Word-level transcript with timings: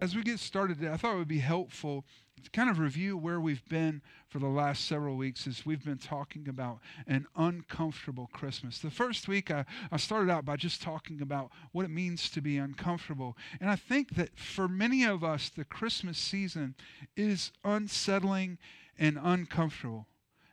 As 0.00 0.16
we 0.16 0.22
get 0.22 0.38
started 0.38 0.78
today, 0.78 0.90
I 0.90 0.96
thought 0.96 1.14
it 1.14 1.18
would 1.18 1.28
be 1.28 1.40
helpful 1.40 2.06
to 2.42 2.50
kind 2.52 2.70
of 2.70 2.78
review 2.78 3.18
where 3.18 3.38
we've 3.38 3.68
been 3.68 4.00
for 4.28 4.38
the 4.38 4.46
last 4.46 4.86
several 4.86 5.14
weeks 5.14 5.46
as 5.46 5.66
we've 5.66 5.84
been 5.84 5.98
talking 5.98 6.48
about 6.48 6.78
an 7.06 7.26
uncomfortable 7.36 8.30
Christmas. 8.32 8.78
The 8.78 8.90
first 8.90 9.28
week, 9.28 9.50
I, 9.50 9.66
I 9.92 9.98
started 9.98 10.30
out 10.30 10.46
by 10.46 10.56
just 10.56 10.80
talking 10.80 11.20
about 11.20 11.50
what 11.72 11.84
it 11.84 11.90
means 11.90 12.30
to 12.30 12.40
be 12.40 12.56
uncomfortable. 12.56 13.36
And 13.60 13.68
I 13.68 13.76
think 13.76 14.14
that 14.14 14.38
for 14.38 14.68
many 14.68 15.04
of 15.04 15.22
us, 15.22 15.50
the 15.50 15.66
Christmas 15.66 16.16
season 16.16 16.76
is 17.14 17.52
unsettling 17.62 18.56
and 18.98 19.18
uncomfortable. 19.22 20.06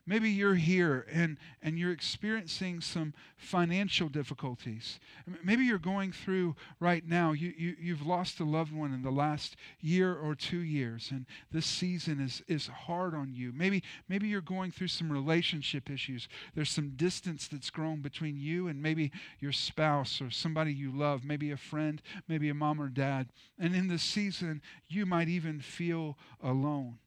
Maybe 0.09 0.29
you're 0.29 0.55
here 0.55 1.05
and, 1.11 1.37
and 1.61 1.77
you're 1.77 1.91
experiencing 1.91 2.79
some 2.79 3.13
financial 3.35 4.07
difficulties. 4.07 5.01
Maybe 5.43 5.65
you're 5.65 5.77
going 5.77 6.13
through 6.13 6.55
right 6.79 7.05
now, 7.05 7.33
you, 7.33 7.53
you, 7.57 7.75
you've 7.77 8.07
lost 8.07 8.39
a 8.39 8.45
loved 8.45 8.73
one 8.73 8.93
in 8.93 9.01
the 9.01 9.11
last 9.11 9.57
year 9.81 10.15
or 10.15 10.33
two 10.33 10.59
years, 10.59 11.09
and 11.11 11.25
this 11.51 11.65
season 11.65 12.21
is, 12.21 12.41
is 12.47 12.67
hard 12.67 13.13
on 13.13 13.33
you. 13.33 13.51
Maybe, 13.53 13.83
maybe 14.07 14.29
you're 14.29 14.39
going 14.39 14.71
through 14.71 14.87
some 14.87 15.11
relationship 15.11 15.89
issues. 15.89 16.29
There's 16.55 16.71
some 16.71 16.93
distance 16.95 17.49
that's 17.49 17.69
grown 17.69 17.99
between 18.01 18.37
you 18.37 18.69
and 18.69 18.81
maybe 18.81 19.11
your 19.41 19.51
spouse 19.51 20.21
or 20.21 20.31
somebody 20.31 20.71
you 20.73 20.89
love, 20.89 21.25
maybe 21.25 21.51
a 21.51 21.57
friend, 21.57 22.01
maybe 22.29 22.47
a 22.47 22.53
mom 22.53 22.81
or 22.81 22.87
dad. 22.87 23.27
And 23.59 23.75
in 23.75 23.89
this 23.89 24.03
season, 24.03 24.61
you 24.87 25.05
might 25.05 25.27
even 25.27 25.59
feel 25.59 26.17
alone. 26.41 26.99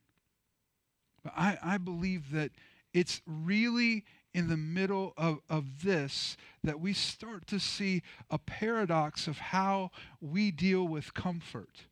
But 1.23 1.33
I, 1.37 1.59
I 1.63 1.79
believe 1.79 2.31
that 2.33 2.51
it's 2.93 3.21
really 3.27 4.05
in 4.33 4.49
the 4.49 4.57
middle 4.57 5.13
of, 5.17 5.39
of 5.49 5.83
this 5.83 6.37
that 6.63 6.81
we 6.81 6.93
start 6.93 7.47
to 7.49 7.59
see 7.59 8.03
a 8.31 8.39
paradox 8.39 9.27
of 9.27 9.39
how 9.39 9.91
we 10.21 10.51
deal 10.51 10.87
with 10.87 11.15
comfort. 11.15 11.87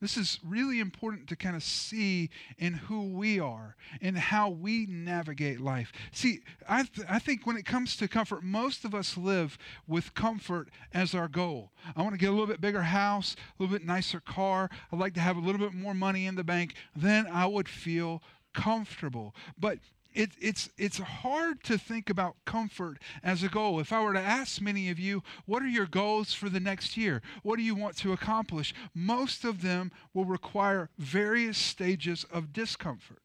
This 0.00 0.16
is 0.16 0.38
really 0.44 0.78
important 0.78 1.28
to 1.28 1.34
kind 1.34 1.56
of 1.56 1.62
see 1.64 2.30
in 2.56 2.74
who 2.74 3.08
we 3.08 3.40
are 3.40 3.74
and 4.00 4.16
how 4.16 4.48
we 4.48 4.86
navigate 4.86 5.60
life. 5.60 5.90
See, 6.12 6.38
I, 6.68 6.84
th- 6.84 7.06
I 7.10 7.18
think 7.18 7.46
when 7.46 7.56
it 7.56 7.64
comes 7.64 7.96
to 7.96 8.06
comfort, 8.06 8.44
most 8.44 8.84
of 8.84 8.94
us 8.94 9.16
live 9.16 9.58
with 9.88 10.14
comfort 10.14 10.68
as 10.94 11.16
our 11.16 11.26
goal. 11.26 11.72
I 11.96 12.02
want 12.02 12.14
to 12.14 12.18
get 12.18 12.28
a 12.28 12.32
little 12.32 12.46
bit 12.46 12.60
bigger 12.60 12.82
house, 12.82 13.34
a 13.34 13.62
little 13.62 13.76
bit 13.76 13.84
nicer 13.84 14.20
car. 14.20 14.70
I'd 14.92 15.00
like 15.00 15.14
to 15.14 15.20
have 15.20 15.36
a 15.36 15.40
little 15.40 15.60
bit 15.60 15.74
more 15.74 15.94
money 15.94 16.26
in 16.26 16.36
the 16.36 16.44
bank. 16.44 16.74
Then 16.94 17.26
I 17.26 17.46
would 17.46 17.68
feel 17.68 18.22
comfortable. 18.58 19.34
But 19.56 19.78
it, 20.14 20.30
it's, 20.40 20.68
it's 20.76 20.98
hard 20.98 21.62
to 21.64 21.78
think 21.78 22.10
about 22.10 22.34
comfort 22.44 22.98
as 23.22 23.42
a 23.44 23.48
goal. 23.48 23.78
If 23.78 23.92
I 23.92 24.02
were 24.02 24.14
to 24.14 24.20
ask 24.20 24.60
many 24.60 24.90
of 24.90 24.98
you, 24.98 25.22
what 25.46 25.62
are 25.62 25.68
your 25.68 25.86
goals 25.86 26.34
for 26.34 26.48
the 26.48 26.58
next 26.58 26.96
year? 26.96 27.22
What 27.42 27.56
do 27.56 27.62
you 27.62 27.76
want 27.76 27.96
to 27.98 28.12
accomplish? 28.12 28.74
Most 28.94 29.44
of 29.44 29.62
them 29.62 29.92
will 30.12 30.24
require 30.24 30.90
various 30.98 31.56
stages 31.56 32.24
of 32.32 32.52
discomfort. 32.52 33.22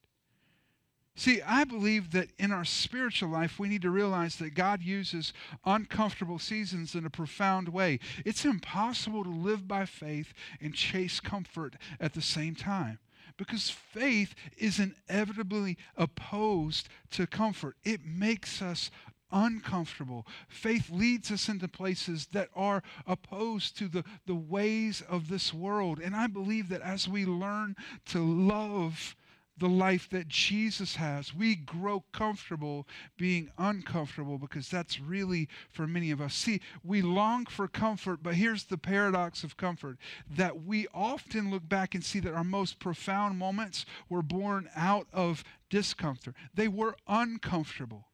See, 1.15 1.41
I 1.41 1.63
believe 1.63 2.11
that 2.11 2.29
in 2.37 2.51
our 2.51 2.65
spiritual 2.65 3.29
life, 3.29 3.59
we 3.59 3.69
need 3.69 3.83
to 3.83 3.91
realize 3.91 4.35
that 4.37 4.55
God 4.55 4.81
uses 4.81 5.31
uncomfortable 5.63 6.39
seasons 6.39 6.95
in 6.95 7.05
a 7.05 7.09
profound 7.09 7.69
way. 7.69 7.99
It's 8.25 8.45
impossible 8.45 9.23
to 9.23 9.29
live 9.29 9.67
by 9.67 9.85
faith 9.85 10.33
and 10.59 10.73
chase 10.73 11.19
comfort 11.19 11.75
at 11.99 12.13
the 12.13 12.21
same 12.21 12.55
time 12.55 12.99
because 13.37 13.69
faith 13.69 14.35
is 14.57 14.79
inevitably 14.79 15.77
opposed 15.95 16.89
to 17.11 17.27
comfort. 17.27 17.75
It 17.83 18.01
makes 18.05 18.61
us 18.61 18.91
uncomfortable. 19.31 20.27
Faith 20.47 20.89
leads 20.89 21.31
us 21.31 21.49
into 21.49 21.67
places 21.67 22.27
that 22.31 22.49
are 22.55 22.83
opposed 23.07 23.77
to 23.79 23.87
the, 23.87 24.03
the 24.25 24.35
ways 24.35 25.01
of 25.09 25.27
this 25.27 25.53
world. 25.53 25.99
And 25.99 26.15
I 26.15 26.27
believe 26.27 26.69
that 26.69 26.81
as 26.81 27.07
we 27.07 27.25
learn 27.25 27.75
to 28.07 28.19
love 28.19 29.15
the 29.57 29.69
life 29.69 30.09
that 30.09 30.27
Jesus 30.27 30.95
has. 30.95 31.33
We 31.33 31.55
grow 31.55 32.03
comfortable 32.11 32.87
being 33.17 33.51
uncomfortable 33.57 34.37
because 34.37 34.69
that's 34.69 34.99
really 34.99 35.47
for 35.71 35.87
many 35.87 36.11
of 36.11 36.21
us. 36.21 36.33
See, 36.33 36.61
we 36.83 37.01
long 37.01 37.45
for 37.45 37.67
comfort, 37.67 38.23
but 38.23 38.35
here's 38.35 38.65
the 38.65 38.77
paradox 38.77 39.43
of 39.43 39.57
comfort 39.57 39.97
that 40.29 40.63
we 40.63 40.87
often 40.93 41.51
look 41.51 41.67
back 41.67 41.93
and 41.93 42.03
see 42.03 42.19
that 42.21 42.33
our 42.33 42.43
most 42.43 42.79
profound 42.79 43.37
moments 43.37 43.85
were 44.09 44.23
born 44.23 44.69
out 44.75 45.07
of 45.13 45.43
discomfort, 45.69 46.35
they 46.53 46.67
were 46.67 46.95
uncomfortable. 47.07 48.07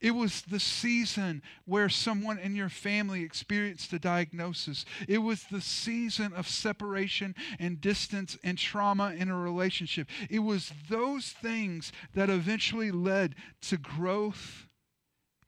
It 0.00 0.10
was 0.10 0.42
the 0.42 0.60
season 0.60 1.42
where 1.64 1.88
someone 1.88 2.38
in 2.38 2.54
your 2.54 2.68
family 2.68 3.22
experienced 3.22 3.92
a 3.92 3.98
diagnosis. 3.98 4.84
It 5.08 5.18
was 5.18 5.44
the 5.50 5.62
season 5.62 6.32
of 6.34 6.46
separation 6.48 7.34
and 7.58 7.80
distance 7.80 8.36
and 8.44 8.58
trauma 8.58 9.14
in 9.16 9.30
a 9.30 9.38
relationship. 9.38 10.08
It 10.28 10.40
was 10.40 10.72
those 10.90 11.30
things 11.30 11.92
that 12.14 12.28
eventually 12.28 12.90
led 12.90 13.36
to 13.62 13.78
growth 13.78 14.68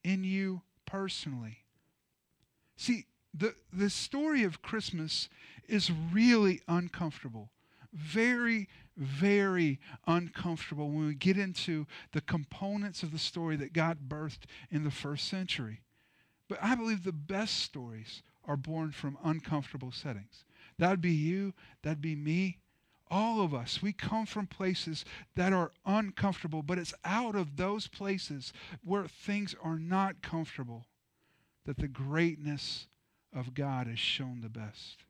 in 0.03 0.25
you 0.25 0.63
personally. 0.87 1.59
See, 2.77 3.05
the, 3.35 3.55
the 3.73 3.91
story 3.91 4.45
of 4.45 4.63
Christmas 4.63 5.29
is 5.69 5.91
really 6.13 6.63
uncomfortable, 6.67 7.51
very, 7.93 8.69
very 8.97 9.79
uncomfortable 10.07 10.89
when 10.89 11.07
we 11.07 11.15
get 11.15 11.39
into 11.39 11.87
the 12.13 12.21
components 12.21 13.03
of 13.03 13.13
the 13.13 13.19
story 13.19 13.57
that 13.57 13.73
God 13.73 14.09
birthed 14.09 14.45
in 14.71 14.85
the 14.85 14.91
first 14.91 15.29
century. 15.29 15.81
But 16.49 16.59
I 16.63 16.75
believe 16.75 17.05
the 17.05 17.13
best 17.13 17.59
stories 17.59 18.23
are 18.45 18.57
born 18.57 18.93
from 18.93 19.19
uncomfortable 19.23 19.93
settings. 19.93 20.45
That'd 20.79 21.01
be 21.01 21.13
you, 21.13 21.55
that'd 21.83 22.01
be 22.01 22.17
me, 22.17 22.59
all 23.11 23.43
of 23.43 23.55
us. 23.55 23.83
We 23.83 23.93
come 23.93 24.27
from 24.27 24.47
places 24.47 25.05
that 25.35 25.53
are 25.53 25.73
uncomfortable, 25.85 26.63
but 26.63 26.79
it's 26.79 26.95
out 27.05 27.35
of 27.35 27.57
those 27.57 27.87
places 27.87 28.53
where 28.85 29.07
things 29.07 29.55
are 29.63 29.79
not 29.79 30.23
comfortable 30.23 30.87
that 31.67 31.79
the 31.79 31.89
greatness 31.89 32.87
of 33.35 33.55
God 33.55 33.89
is 33.89 33.99
shown 33.99 34.41
the 34.41 34.49
best. 34.49 35.05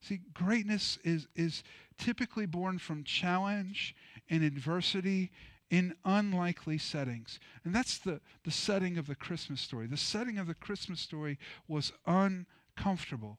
See, 0.00 0.20
greatness 0.32 0.98
is, 1.04 1.28
is 1.34 1.62
typically 1.98 2.46
born 2.46 2.78
from 2.78 3.04
challenge 3.04 3.94
and 4.28 4.42
adversity 4.42 5.30
in 5.68 5.94
unlikely 6.04 6.78
settings. 6.78 7.38
And 7.64 7.74
that's 7.74 7.98
the, 7.98 8.20
the 8.44 8.50
setting 8.50 8.98
of 8.98 9.06
the 9.06 9.14
Christmas 9.14 9.60
story. 9.60 9.86
The 9.86 9.96
setting 9.96 10.38
of 10.38 10.46
the 10.46 10.54
Christmas 10.54 11.00
story 11.00 11.38
was 11.68 11.92
uncomfortable. 12.06 13.38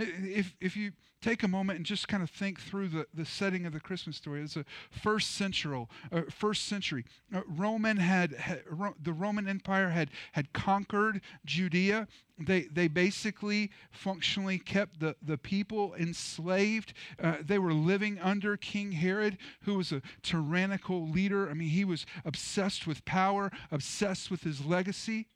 If, 0.00 0.54
if 0.60 0.76
you 0.76 0.92
take 1.20 1.42
a 1.42 1.48
moment 1.48 1.78
and 1.78 1.86
just 1.86 2.06
kind 2.06 2.22
of 2.22 2.30
think 2.30 2.60
through 2.60 2.88
the, 2.88 3.06
the 3.12 3.24
setting 3.24 3.66
of 3.66 3.72
the 3.72 3.80
Christmas 3.80 4.16
story, 4.16 4.42
it's 4.42 4.56
a 4.56 4.64
first 4.90 5.32
century. 5.32 5.86
Uh, 6.12 6.22
first 6.30 6.66
century. 6.66 7.04
Uh, 7.34 7.40
Roman 7.46 7.96
had, 7.96 8.32
had 8.34 8.62
Ro- 8.70 8.94
the 9.02 9.12
Roman 9.12 9.48
Empire 9.48 9.88
had 9.88 10.10
had 10.32 10.52
conquered 10.52 11.20
Judea. 11.44 12.06
They 12.38 12.62
they 12.62 12.86
basically 12.86 13.70
functionally 13.90 14.58
kept 14.58 15.00
the, 15.00 15.16
the 15.20 15.36
people 15.36 15.94
enslaved. 15.94 16.92
Uh, 17.20 17.36
they 17.40 17.58
were 17.58 17.74
living 17.74 18.18
under 18.20 18.56
King 18.56 18.92
Herod, 18.92 19.38
who 19.62 19.74
was 19.74 19.90
a 19.90 20.02
tyrannical 20.22 21.08
leader. 21.08 21.50
I 21.50 21.54
mean, 21.54 21.70
he 21.70 21.84
was 21.84 22.06
obsessed 22.24 22.86
with 22.86 23.04
power, 23.04 23.50
obsessed 23.72 24.30
with 24.30 24.42
his 24.42 24.64
legacy. 24.64 25.26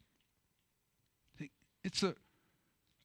It's 1.83 2.01
a 2.01 2.15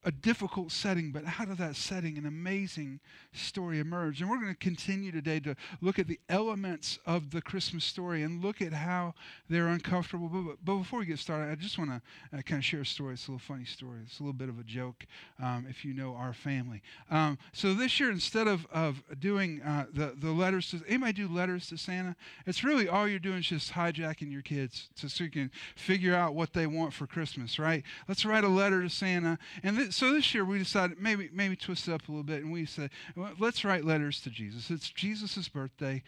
a 0.05 0.12
difficult 0.12 0.71
setting, 0.71 1.11
but 1.11 1.25
out 1.41 1.49
of 1.49 1.59
that 1.59 1.75
setting, 1.75 2.17
an 2.17 2.25
amazing 2.25 3.00
story 3.33 3.81
emerged. 3.81 4.21
And 4.21 4.31
we're 4.31 4.41
going 4.41 4.53
to 4.53 4.59
continue 4.59 5.11
today 5.11 5.41
to 5.41 5.56
look 5.81 5.99
at 5.99 6.06
the 6.06 6.21
elements 6.29 6.99
of 7.05 7.31
the 7.31 7.43
Christmas 7.43 7.85
story 7.85 8.23
and 8.23 8.43
look 8.43 8.62
at 8.62 8.73
how 8.73 9.15
they're 9.50 9.67
uncomfortable. 9.67 10.29
But, 10.29 10.56
but 10.65 10.77
before 10.79 11.00
we 11.00 11.06
get 11.06 11.19
started, 11.19 11.50
I 11.50 11.56
just 11.56 11.79
want 11.79 11.91
to 11.91 12.39
uh, 12.39 12.43
kind 12.43 12.61
of 12.61 12.65
share 12.65 12.83
a 12.83 12.87
story. 12.87 13.15
It's 13.15 13.27
a 13.27 13.33
little 13.33 13.45
funny 13.47 13.65
story. 13.65 14.00
It's 14.06 14.21
a 14.21 14.23
little 14.23 14.33
bit 14.33 14.49
of 14.49 14.59
a 14.59 14.62
joke 14.62 15.05
um, 15.43 15.67
if 15.69 15.85
you 15.85 15.95
know 15.95 16.15
our 16.15 16.33
family. 16.33 16.81
Um, 17.11 17.37
so 17.53 17.75
this 17.75 17.99
year, 17.99 18.11
instead 18.11 18.47
of, 18.47 18.67
of 18.73 19.03
doing 19.19 19.61
uh, 19.62 19.87
the, 19.93 20.15
the 20.17 20.31
letters 20.31 20.71
to, 20.71 20.81
anybody 20.87 21.12
do 21.12 21.29
letters 21.29 21.67
to 21.69 21.77
Santa? 21.77 22.15
It's 22.47 22.62
really 22.62 22.89
all 22.89 23.09
you're 23.09 23.19
doing 23.19 23.39
is 23.39 23.47
just 23.47 23.73
hijacking 23.73 24.31
your 24.31 24.43
kids 24.43 24.89
to, 25.01 25.09
so 25.09 25.25
you 25.25 25.31
can 25.31 25.51
figure 25.75 26.15
out 26.15 26.35
what 26.35 26.53
they 26.53 26.69
want 26.69 26.93
for 26.93 27.06
Christmas, 27.06 27.59
right? 27.59 27.83
Let's 28.06 28.25
write 28.25 28.44
a 28.44 28.49
letter 28.49 28.83
to 28.83 28.89
Santa. 28.89 29.39
And 29.62 29.77
th- 29.77 29.88
th- 29.88 29.94
so 29.94 30.12
this 30.12 30.35
year 30.35 30.44
we 30.44 30.58
decided 30.58 30.99
maybe 31.00 31.31
maybe 31.32 31.56
twist 31.56 31.88
it 31.88 31.93
up 31.93 32.08
a 32.08 32.11
little 32.11 32.25
bit, 32.25 32.43
and 32.43 32.52
we 32.52 32.67
said 32.67 32.90
let's 33.38 33.64
write 33.64 33.85
letters 33.85 34.20
to 34.23 34.31
Jesus. 34.31 34.70
It's 34.70 34.90
Jesus' 34.90 35.49
birthday. 35.49 36.02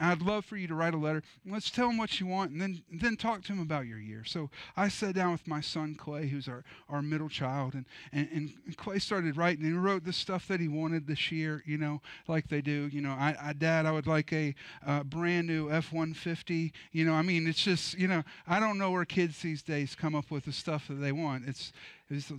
I'd 0.00 0.22
love 0.22 0.44
for 0.44 0.56
you 0.56 0.68
to 0.68 0.74
write 0.74 0.94
a 0.94 0.98
letter. 0.98 1.22
Let's 1.46 1.70
tell 1.70 1.88
him 1.88 1.96
what 1.96 2.20
you 2.20 2.26
want, 2.26 2.52
and 2.52 2.60
then 2.60 2.82
then 2.92 3.16
talk 3.16 3.42
to 3.44 3.52
him 3.52 3.60
about 3.60 3.86
your 3.86 3.98
year. 3.98 4.24
So 4.24 4.50
I 4.76 4.88
sat 4.88 5.14
down 5.14 5.32
with 5.32 5.46
my 5.46 5.60
son 5.60 5.94
Clay, 5.94 6.28
who's 6.28 6.48
our, 6.48 6.64
our 6.88 7.02
middle 7.02 7.28
child, 7.28 7.74
and, 7.74 7.86
and 8.12 8.28
and 8.32 8.76
Clay 8.76 8.98
started 8.98 9.36
writing. 9.36 9.64
And 9.64 9.72
he 9.72 9.78
wrote 9.78 10.04
the 10.04 10.12
stuff 10.12 10.48
that 10.48 10.60
he 10.60 10.68
wanted 10.68 11.06
this 11.06 11.32
year, 11.32 11.62
you 11.66 11.78
know, 11.78 12.00
like 12.28 12.48
they 12.48 12.60
do. 12.60 12.88
You 12.92 13.00
know, 13.00 13.12
I, 13.12 13.36
I 13.40 13.52
Dad, 13.52 13.86
I 13.86 13.92
would 13.92 14.06
like 14.06 14.32
a 14.32 14.54
uh, 14.86 15.02
brand 15.04 15.46
new 15.46 15.70
F-150. 15.70 16.72
You 16.92 17.04
know, 17.04 17.14
I 17.14 17.22
mean, 17.22 17.46
it's 17.46 17.62
just 17.62 17.98
you 17.98 18.08
know, 18.08 18.22
I 18.46 18.60
don't 18.60 18.78
know 18.78 18.90
where 18.90 19.04
kids 19.04 19.40
these 19.40 19.62
days 19.62 19.94
come 19.94 20.14
up 20.14 20.30
with 20.30 20.44
the 20.44 20.52
stuff 20.52 20.88
that 20.88 20.94
they 20.94 21.12
want. 21.12 21.44
It's 21.46 21.72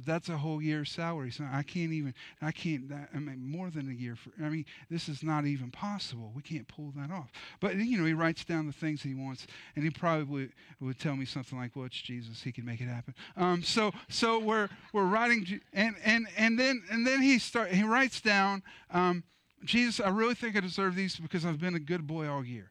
that's 0.06 0.30
a 0.30 0.38
whole 0.38 0.62
year's 0.62 0.92
salary. 0.92 1.32
So 1.32 1.46
I 1.52 1.64
can't 1.64 1.92
even, 1.92 2.14
I 2.42 2.52
can't, 2.52 2.92
I 3.14 3.18
mean, 3.18 3.50
more 3.50 3.70
than 3.70 3.90
a 3.90 3.94
year. 3.94 4.16
For, 4.16 4.32
I 4.44 4.50
mean, 4.50 4.66
this 4.90 5.10
is 5.10 5.24
not 5.24 5.46
even 5.46 5.72
possible. 5.72 6.32
We 6.36 6.42
can't 6.42 6.68
pull 6.68 6.94
that 6.96 7.12
off. 7.12 7.32
But, 7.60 7.76
you 7.76 7.98
know, 7.98 8.06
he 8.06 8.14
writes 8.14 8.46
down 8.46 8.68
the 8.68 8.74
things 8.74 9.02
he 9.02 9.16
wants, 9.16 9.48
and 9.76 9.84
he 9.84 9.90
probably 9.90 10.50
would, 10.80 11.00
tell 11.00 11.16
me 11.16 11.26
something 11.26 11.58
like, 11.58 11.76
well, 11.76 11.86
it's 11.86 12.00
Jesus. 12.00 12.44
He 12.44 12.52
can 12.52 12.66
make 12.66 12.82
it 12.82 12.88
happen. 12.88 13.16
Um, 13.36 13.64
so, 13.64 13.92
so 14.10 14.38
we're, 14.38 14.70
we're 14.94 15.06
writing, 15.06 15.60
and, 15.74 15.96
and, 16.04 16.28
and 16.38 16.60
then, 16.60 16.84
and 16.92 17.06
then 17.06 17.22
he 17.22 17.40
start, 17.40 17.70
he 17.70 17.84
writes 17.84 18.22
down, 18.22 18.62
um, 18.92 19.24
Jesus, 19.64 20.06
I 20.06 20.10
really 20.10 20.36
think 20.36 20.56
I 20.56 20.60
deserve 20.60 20.96
these 20.96 21.16
because 21.16 21.46
I've 21.46 21.60
been 21.60 21.76
a 21.76 21.80
good 21.80 22.06
boy 22.06 22.28
all 22.28 22.46
year. 22.46 22.70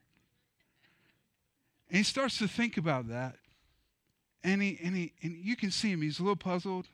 And 1.89 1.99
he 1.99 2.05
starts 2.05 2.39
to 2.39 2.47
think 2.47 2.77
about 2.77 3.09
that 3.09 3.37
and 4.45 4.63
he 4.63 4.79
and 4.83 4.97
he 4.97 5.13
and 5.23 5.37
you 5.37 5.57
can 5.57 5.71
see 5.71 5.91
him 5.91 6.03
he's 6.03 6.19
a 6.19 6.23
little 6.23 6.37
puzzled 6.37 6.89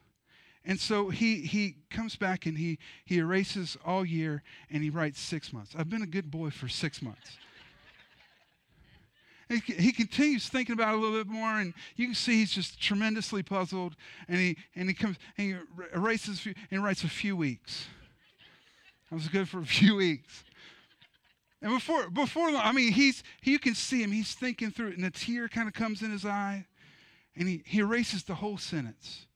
and 0.68 0.78
so 0.78 1.08
he 1.08 1.40
he 1.40 1.76
comes 1.90 2.14
back 2.14 2.44
and 2.44 2.58
he 2.58 2.78
he 3.06 3.18
erases 3.18 3.78
all 3.86 4.04
year 4.04 4.42
and 4.70 4.82
he 4.82 4.90
writes 4.90 5.18
six 5.18 5.50
months. 5.50 5.74
I've 5.76 5.88
been 5.88 6.02
a 6.02 6.06
good 6.06 6.30
boy 6.30 6.50
for 6.50 6.68
six 6.68 7.00
months. 7.00 7.38
He, 9.48 9.60
he 9.72 9.92
continues 9.92 10.46
thinking 10.46 10.74
about 10.74 10.92
it 10.92 10.98
a 10.98 11.00
little 11.00 11.24
bit 11.24 11.26
more 11.26 11.58
and 11.58 11.72
you 11.96 12.04
can 12.04 12.14
see 12.14 12.40
he's 12.40 12.52
just 12.52 12.78
tremendously 12.78 13.42
puzzled 13.42 13.96
and 14.28 14.36
he 14.36 14.58
and 14.76 14.88
he 14.88 14.94
comes 14.94 15.16
and 15.38 15.46
he 15.46 15.88
erases 15.94 16.40
few, 16.40 16.52
and 16.70 16.84
writes 16.84 17.02
a 17.02 17.08
few 17.08 17.34
weeks. 17.34 17.86
I 19.10 19.14
was 19.14 19.26
good 19.28 19.48
for 19.48 19.60
a 19.60 19.66
few 19.80 19.96
weeks. 19.96 20.44
And 21.62 21.72
before 21.72 22.10
before 22.10 22.50
i 22.50 22.72
mean 22.72 22.92
he's 22.92 23.22
you 23.42 23.58
can 23.58 23.74
see 23.74 24.02
him. 24.02 24.12
He's 24.12 24.34
thinking 24.34 24.70
through 24.70 24.88
it 24.88 24.98
and 24.98 25.06
a 25.06 25.10
tear 25.10 25.48
kind 25.48 25.66
of 25.66 25.72
comes 25.72 26.02
in 26.02 26.10
his 26.10 26.26
eye 26.26 26.66
and 27.34 27.48
he, 27.48 27.62
he 27.64 27.78
erases 27.78 28.22
the 28.24 28.34
whole 28.34 28.58
sentence. 28.58 29.27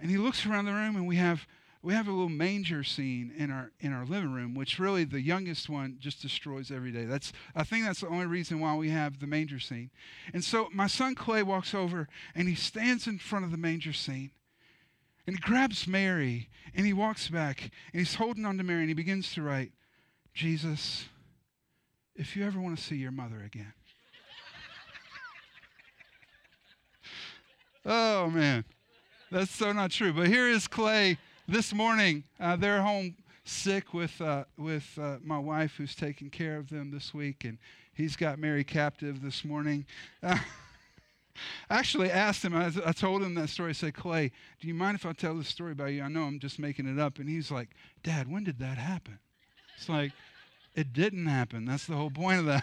And 0.00 0.10
he 0.10 0.16
looks 0.16 0.46
around 0.46 0.66
the 0.66 0.72
room, 0.72 0.96
and 0.96 1.06
we 1.06 1.16
have 1.16 1.46
we 1.80 1.94
have 1.94 2.08
a 2.08 2.10
little 2.10 2.28
manger 2.28 2.82
scene 2.82 3.32
in 3.36 3.50
our 3.50 3.70
in 3.80 3.92
our 3.92 4.04
living 4.04 4.32
room, 4.32 4.54
which 4.54 4.78
really 4.78 5.04
the 5.04 5.20
youngest 5.20 5.68
one 5.68 5.96
just 6.00 6.20
destroys 6.20 6.70
every 6.70 6.90
day. 6.90 7.04
That's 7.04 7.32
I 7.54 7.62
think 7.62 7.84
that's 7.84 8.00
the 8.00 8.08
only 8.08 8.26
reason 8.26 8.60
why 8.60 8.74
we 8.74 8.90
have 8.90 9.20
the 9.20 9.26
manger 9.26 9.60
scene. 9.60 9.90
And 10.32 10.42
so 10.42 10.68
my 10.72 10.88
son 10.88 11.14
Clay 11.14 11.42
walks 11.42 11.74
over 11.74 12.08
and 12.34 12.48
he 12.48 12.54
stands 12.54 13.06
in 13.06 13.18
front 13.18 13.44
of 13.44 13.52
the 13.52 13.56
manger 13.56 13.92
scene. 13.92 14.32
And 15.26 15.36
he 15.36 15.42
grabs 15.42 15.86
Mary 15.86 16.48
and 16.74 16.86
he 16.86 16.92
walks 16.92 17.28
back 17.28 17.70
and 17.92 18.00
he's 18.00 18.14
holding 18.16 18.44
on 18.44 18.56
to 18.58 18.64
Mary 18.64 18.80
and 18.80 18.88
he 18.88 18.94
begins 18.94 19.32
to 19.34 19.42
write, 19.42 19.72
Jesus, 20.32 21.04
if 22.16 22.34
you 22.34 22.44
ever 22.44 22.60
want 22.60 22.78
to 22.78 22.82
see 22.82 22.96
your 22.96 23.12
mother 23.12 23.42
again, 23.42 23.74
Oh, 27.84 28.30
man. 28.30 28.64
That's 29.30 29.50
so 29.50 29.72
not 29.72 29.90
true. 29.90 30.14
But 30.14 30.28
here 30.28 30.48
is 30.48 30.66
Clay 30.66 31.18
this 31.46 31.74
morning. 31.74 32.24
Uh, 32.40 32.56
they're 32.56 32.80
home 32.80 33.14
sick 33.44 33.92
with, 33.92 34.18
uh, 34.22 34.44
with 34.56 34.98
uh, 34.98 35.16
my 35.22 35.38
wife 35.38 35.74
who's 35.76 35.94
taking 35.94 36.30
care 36.30 36.56
of 36.56 36.70
them 36.70 36.90
this 36.90 37.12
week, 37.12 37.44
and 37.44 37.58
he's 37.92 38.16
got 38.16 38.38
Mary 38.38 38.64
captive 38.64 39.20
this 39.20 39.44
morning. 39.44 39.84
I 40.22 40.40
actually 41.68 42.10
asked 42.10 42.42
him, 42.42 42.56
I, 42.56 42.72
I, 42.86 42.92
told 42.92 43.22
him 43.22 43.34
that 43.34 43.50
story. 43.50 43.70
I 43.70 43.72
said, 43.72 43.94
Clay, 43.94 44.32
do 44.60 44.66
you 44.66 44.74
mind 44.74 44.94
if 44.94 45.04
I 45.04 45.12
tell 45.12 45.34
this 45.34 45.48
story 45.48 45.72
about 45.72 45.92
you? 45.92 46.02
I 46.02 46.08
know 46.08 46.22
I'm 46.22 46.38
just 46.38 46.58
making 46.58 46.86
it 46.86 46.98
up. 46.98 47.18
And 47.18 47.28
he's 47.28 47.50
like, 47.50 47.68
Dad, 48.02 48.32
when 48.32 48.44
did 48.44 48.58
that 48.60 48.78
happen? 48.78 49.18
It's 49.76 49.90
like, 49.90 50.12
it 50.74 50.94
didn't 50.94 51.26
happen. 51.26 51.66
That's 51.66 51.86
the 51.86 51.94
whole 51.94 52.10
point 52.10 52.40
of 52.40 52.46
that. 52.46 52.62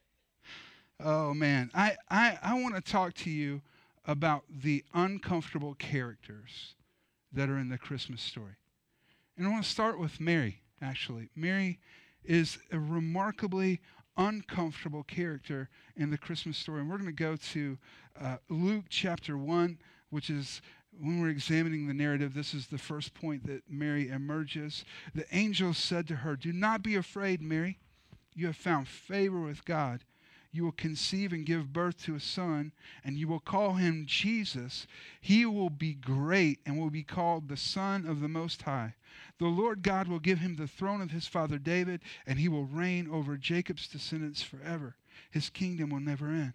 oh, 1.00 1.32
man. 1.32 1.70
I, 1.74 1.96
I, 2.10 2.38
I 2.42 2.60
want 2.60 2.74
to 2.74 2.82
talk 2.82 3.14
to 3.14 3.30
you 3.30 3.62
about 4.04 4.44
the 4.48 4.84
uncomfortable 4.94 5.74
characters 5.74 6.74
that 7.32 7.48
are 7.48 7.58
in 7.58 7.68
the 7.68 7.78
Christmas 7.78 8.20
story. 8.20 8.54
And 9.36 9.46
I 9.46 9.50
want 9.50 9.64
to 9.64 9.70
start 9.70 9.98
with 9.98 10.20
Mary, 10.20 10.62
actually. 10.82 11.30
Mary 11.36 11.78
is 12.24 12.58
a 12.72 12.78
remarkably 12.78 13.80
uncomfortable 14.16 15.02
character 15.02 15.68
in 15.96 16.10
the 16.10 16.18
Christmas 16.18 16.58
story. 16.58 16.80
And 16.80 16.90
we're 16.90 16.98
going 16.98 17.06
to 17.06 17.12
go 17.12 17.36
to 17.36 17.78
uh, 18.20 18.36
Luke 18.48 18.84
chapter 18.88 19.38
1, 19.38 19.78
which 20.10 20.28
is 20.28 20.60
when 20.98 21.20
we're 21.20 21.30
examining 21.30 21.86
the 21.86 21.94
narrative, 21.94 22.34
this 22.34 22.52
is 22.52 22.66
the 22.66 22.78
first 22.78 23.14
point 23.14 23.46
that 23.46 23.62
Mary 23.68 24.08
emerges. 24.08 24.84
The 25.14 25.24
angel 25.32 25.72
said 25.72 26.08
to 26.08 26.16
her, 26.16 26.36
Do 26.36 26.52
not 26.52 26.82
be 26.82 26.96
afraid, 26.96 27.40
Mary. 27.40 27.78
You 28.34 28.46
have 28.46 28.56
found 28.56 28.88
favor 28.88 29.40
with 29.40 29.64
God 29.64 30.04
you 30.52 30.64
will 30.64 30.72
conceive 30.72 31.32
and 31.32 31.46
give 31.46 31.72
birth 31.72 32.02
to 32.04 32.16
a 32.16 32.20
son, 32.20 32.72
and 33.04 33.16
you 33.16 33.28
will 33.28 33.40
call 33.40 33.74
him 33.74 34.04
Jesus. 34.06 34.86
He 35.20 35.46
will 35.46 35.70
be 35.70 35.94
great 35.94 36.58
and 36.66 36.78
will 36.78 36.90
be 36.90 37.04
called 37.04 37.48
the 37.48 37.56
Son 37.56 38.04
of 38.04 38.20
the 38.20 38.28
Most 38.28 38.62
High. 38.62 38.94
The 39.38 39.46
Lord 39.46 39.82
God 39.82 40.08
will 40.08 40.18
give 40.18 40.38
him 40.38 40.56
the 40.56 40.66
throne 40.66 41.00
of 41.00 41.12
his 41.12 41.28
father 41.28 41.58
David, 41.58 42.00
and 42.26 42.38
he 42.38 42.48
will 42.48 42.64
reign 42.64 43.08
over 43.08 43.36
Jacob's 43.36 43.86
descendants 43.86 44.42
forever. 44.42 44.96
His 45.30 45.50
kingdom 45.50 45.90
will 45.90 46.00
never 46.00 46.28
end. 46.28 46.54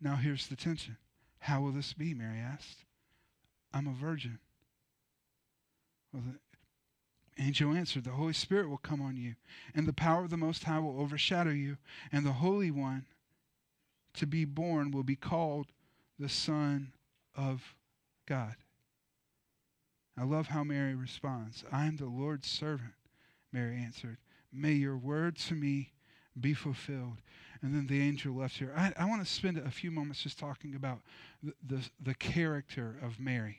Now 0.00 0.16
here's 0.16 0.46
the 0.46 0.56
tension. 0.56 0.96
How 1.40 1.60
will 1.60 1.72
this 1.72 1.92
be? 1.92 2.14
Mary 2.14 2.38
asked. 2.38 2.84
I'm 3.72 3.86
a 3.86 3.92
virgin. 3.92 4.38
Well, 6.12 6.22
angel 7.40 7.72
answered, 7.72 8.04
The 8.04 8.10
Holy 8.10 8.32
Spirit 8.32 8.68
will 8.68 8.78
come 8.78 9.00
on 9.00 9.16
you, 9.16 9.34
and 9.74 9.86
the 9.86 9.92
power 9.92 10.24
of 10.24 10.30
the 10.30 10.36
Most 10.36 10.64
High 10.64 10.78
will 10.78 11.00
overshadow 11.00 11.50
you, 11.50 11.78
and 12.12 12.24
the 12.24 12.32
Holy 12.32 12.70
One 12.70 13.06
to 14.14 14.26
be 14.26 14.44
born 14.44 14.90
will 14.90 15.02
be 15.02 15.16
called 15.16 15.66
the 16.18 16.28
Son 16.28 16.92
of 17.34 17.74
God. 18.26 18.56
I 20.18 20.24
love 20.24 20.48
how 20.48 20.64
Mary 20.64 20.94
responds. 20.94 21.64
I 21.72 21.86
am 21.86 21.96
the 21.96 22.06
Lord's 22.06 22.48
servant, 22.48 22.92
Mary 23.52 23.76
answered. 23.76 24.18
May 24.52 24.72
your 24.72 24.96
word 24.96 25.36
to 25.38 25.54
me 25.54 25.92
be 26.38 26.54
fulfilled. 26.54 27.18
And 27.62 27.74
then 27.74 27.86
the 27.86 28.00
angel 28.00 28.34
left 28.34 28.56
here. 28.56 28.72
I, 28.76 28.92
I 28.96 29.04
want 29.06 29.24
to 29.24 29.30
spend 29.30 29.58
a 29.58 29.70
few 29.70 29.90
moments 29.90 30.22
just 30.22 30.38
talking 30.38 30.74
about 30.74 31.00
the, 31.42 31.52
the, 31.66 31.80
the 32.02 32.14
character 32.14 32.96
of 33.02 33.20
Mary. 33.20 33.58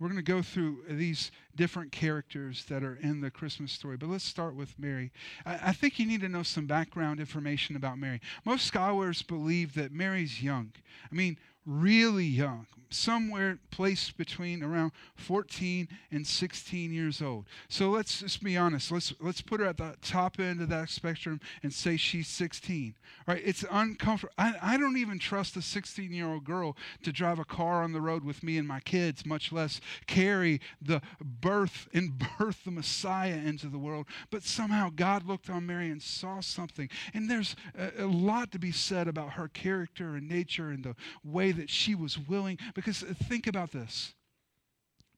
We're 0.00 0.08
going 0.08 0.16
to 0.16 0.22
go 0.32 0.40
through 0.40 0.78
these 0.88 1.30
different 1.54 1.92
characters 1.92 2.64
that 2.70 2.82
are 2.82 2.96
in 3.02 3.20
the 3.20 3.30
Christmas 3.30 3.70
story, 3.70 3.98
but 3.98 4.08
let's 4.08 4.24
start 4.24 4.54
with 4.54 4.78
Mary. 4.78 5.12
I, 5.44 5.68
I, 5.68 5.72
think 5.72 5.98
you 5.98 6.06
need 6.06 6.22
to 6.22 6.28
know 6.28 6.42
some 6.42 6.64
background 6.64 7.20
information 7.20 7.76
about 7.76 7.98
Mary. 7.98 8.22
Most 8.46 8.66
scholars 8.66 9.20
believe 9.20 9.74
that 9.74 9.92
Mary's 9.92 10.42
young. 10.42 10.72
I 11.12 11.14
mean, 11.14 11.36
really 11.66 12.24
young, 12.24 12.66
somewhere 12.90 13.58
placed 13.70 14.16
between 14.16 14.62
around 14.62 14.92
14 15.16 15.88
and 16.10 16.26
16 16.26 16.92
years 16.92 17.22
old. 17.22 17.46
So 17.68 17.90
let's 17.90 18.20
just 18.20 18.42
be 18.42 18.56
honest. 18.56 18.90
Let's 18.90 19.12
let's 19.20 19.40
put 19.40 19.60
her 19.60 19.66
at 19.66 19.76
the 19.76 19.96
top 20.02 20.38
end 20.40 20.60
of 20.60 20.68
that 20.68 20.90
spectrum 20.90 21.40
and 21.62 21.72
say 21.72 21.96
she's 21.96 22.28
16. 22.28 22.94
Right? 23.26 23.42
It's 23.44 23.64
uncomfortable. 23.70 24.34
I, 24.38 24.54
I 24.60 24.76
don't 24.76 24.96
even 24.96 25.18
trust 25.18 25.56
a 25.56 25.62
16 25.62 26.12
year 26.12 26.26
old 26.26 26.44
girl 26.44 26.76
to 27.02 27.12
drive 27.12 27.38
a 27.38 27.44
car 27.44 27.82
on 27.82 27.92
the 27.92 28.00
road 28.00 28.24
with 28.24 28.42
me 28.42 28.58
and 28.58 28.66
my 28.66 28.80
kids, 28.80 29.24
much 29.24 29.52
less 29.52 29.80
carry 30.06 30.60
the 30.82 31.00
birth 31.20 31.88
and 31.94 32.18
birth 32.38 32.64
the 32.64 32.70
Messiah 32.70 33.40
into 33.44 33.68
the 33.68 33.78
world. 33.78 34.06
But 34.30 34.42
somehow 34.42 34.90
God 34.94 35.24
looked 35.24 35.48
on 35.48 35.66
Mary 35.66 35.90
and 35.90 36.02
saw 36.02 36.40
something. 36.40 36.88
And 37.14 37.30
there's 37.30 37.54
a, 37.78 38.04
a 38.04 38.06
lot 38.06 38.50
to 38.52 38.58
be 38.58 38.72
said 38.72 39.06
about 39.08 39.32
her 39.32 39.48
character 39.48 40.16
and 40.16 40.28
nature 40.28 40.70
and 40.70 40.82
the 40.82 40.96
way 41.24 41.52
that 41.52 41.70
she 41.70 41.94
was 41.94 42.18
willing 42.18 42.58
because 42.84 43.02
think 43.02 43.46
about 43.46 43.72
this 43.72 44.14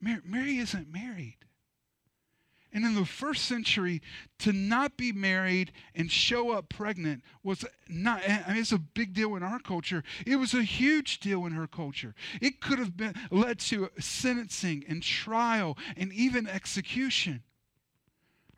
Mary, 0.00 0.20
Mary 0.24 0.58
isn't 0.58 0.92
married. 0.92 1.36
And 2.74 2.86
in 2.86 2.94
the 2.94 3.04
first 3.04 3.44
century, 3.44 4.00
to 4.38 4.52
not 4.52 4.96
be 4.96 5.12
married 5.12 5.72
and 5.94 6.10
show 6.10 6.52
up 6.52 6.70
pregnant 6.70 7.22
was 7.42 7.66
not, 7.86 8.22
I 8.26 8.44
mean, 8.48 8.62
it's 8.62 8.72
a 8.72 8.78
big 8.78 9.12
deal 9.12 9.36
in 9.36 9.42
our 9.42 9.58
culture. 9.58 10.02
It 10.26 10.36
was 10.36 10.54
a 10.54 10.62
huge 10.62 11.20
deal 11.20 11.44
in 11.44 11.52
her 11.52 11.66
culture. 11.66 12.14
It 12.40 12.62
could 12.62 12.78
have 12.78 12.96
been 12.96 13.14
led 13.30 13.58
to 13.60 13.90
sentencing 13.98 14.84
and 14.88 15.02
trial 15.02 15.76
and 15.98 16.14
even 16.14 16.48
execution. 16.48 17.42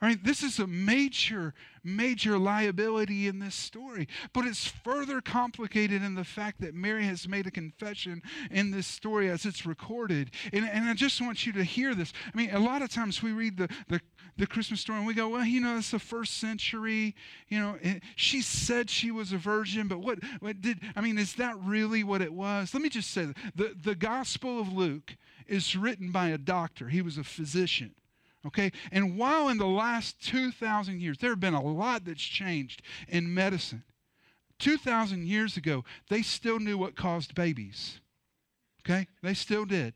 Right, 0.04 0.22
this 0.22 0.42
is 0.42 0.58
a 0.58 0.66
major, 0.66 1.54
major 1.82 2.36
liability 2.36 3.26
in 3.26 3.38
this 3.38 3.54
story. 3.54 4.06
But 4.34 4.44
it's 4.44 4.66
further 4.66 5.22
complicated 5.22 6.02
in 6.02 6.14
the 6.14 6.24
fact 6.24 6.60
that 6.60 6.74
Mary 6.74 7.06
has 7.06 7.26
made 7.26 7.46
a 7.46 7.50
confession 7.50 8.20
in 8.50 8.70
this 8.70 8.86
story 8.86 9.30
as 9.30 9.46
it's 9.46 9.64
recorded. 9.64 10.32
And, 10.52 10.68
and 10.68 10.84
I 10.84 10.92
just 10.92 11.22
want 11.22 11.46
you 11.46 11.54
to 11.54 11.64
hear 11.64 11.94
this. 11.94 12.12
I 12.34 12.36
mean, 12.36 12.50
a 12.50 12.58
lot 12.58 12.82
of 12.82 12.90
times 12.90 13.22
we 13.22 13.32
read 13.32 13.56
the, 13.56 13.70
the, 13.88 13.98
the 14.36 14.46
Christmas 14.46 14.82
story 14.82 14.98
and 14.98 15.06
we 15.06 15.14
go, 15.14 15.30
well, 15.30 15.44
you 15.46 15.62
know, 15.62 15.78
it's 15.78 15.92
the 15.92 15.98
first 15.98 16.36
century. 16.36 17.14
You 17.48 17.60
know, 17.60 17.78
she 18.14 18.42
said 18.42 18.90
she 18.90 19.10
was 19.10 19.32
a 19.32 19.38
virgin, 19.38 19.88
but 19.88 20.00
what, 20.00 20.18
what 20.40 20.60
did, 20.60 20.80
I 20.94 21.00
mean, 21.00 21.16
is 21.16 21.32
that 21.36 21.56
really 21.60 22.04
what 22.04 22.20
it 22.20 22.34
was? 22.34 22.74
Let 22.74 22.82
me 22.82 22.90
just 22.90 23.10
say 23.10 23.24
that 23.24 23.36
the, 23.56 23.74
the 23.82 23.94
Gospel 23.94 24.60
of 24.60 24.70
Luke 24.70 25.16
is 25.46 25.74
written 25.74 26.12
by 26.12 26.28
a 26.28 26.36
doctor, 26.36 26.90
he 26.90 27.00
was 27.00 27.16
a 27.16 27.24
physician. 27.24 27.94
Okay? 28.46 28.72
And 28.92 29.16
while 29.16 29.48
in 29.48 29.58
the 29.58 29.66
last 29.66 30.20
2,000 30.26 31.00
years, 31.00 31.18
there 31.18 31.30
have 31.30 31.40
been 31.40 31.54
a 31.54 31.62
lot 31.62 32.04
that's 32.04 32.22
changed 32.22 32.82
in 33.08 33.32
medicine. 33.32 33.84
2,000 34.58 35.26
years 35.26 35.56
ago, 35.56 35.84
they 36.08 36.22
still 36.22 36.58
knew 36.58 36.78
what 36.78 36.96
caused 36.96 37.34
babies. 37.34 38.00
Okay? 38.84 39.08
They 39.22 39.34
still 39.34 39.64
did. 39.64 39.94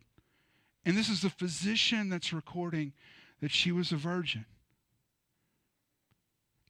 And 0.84 0.96
this 0.96 1.08
is 1.08 1.22
the 1.22 1.30
physician 1.30 2.08
that's 2.08 2.32
recording 2.32 2.92
that 3.40 3.50
she 3.50 3.70
was 3.70 3.92
a 3.92 3.96
virgin. 3.96 4.46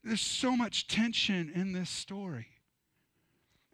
There's 0.02 0.20
so 0.20 0.56
much 0.56 0.88
tension 0.88 1.50
in 1.54 1.72
this 1.72 1.90
story. 1.90 2.48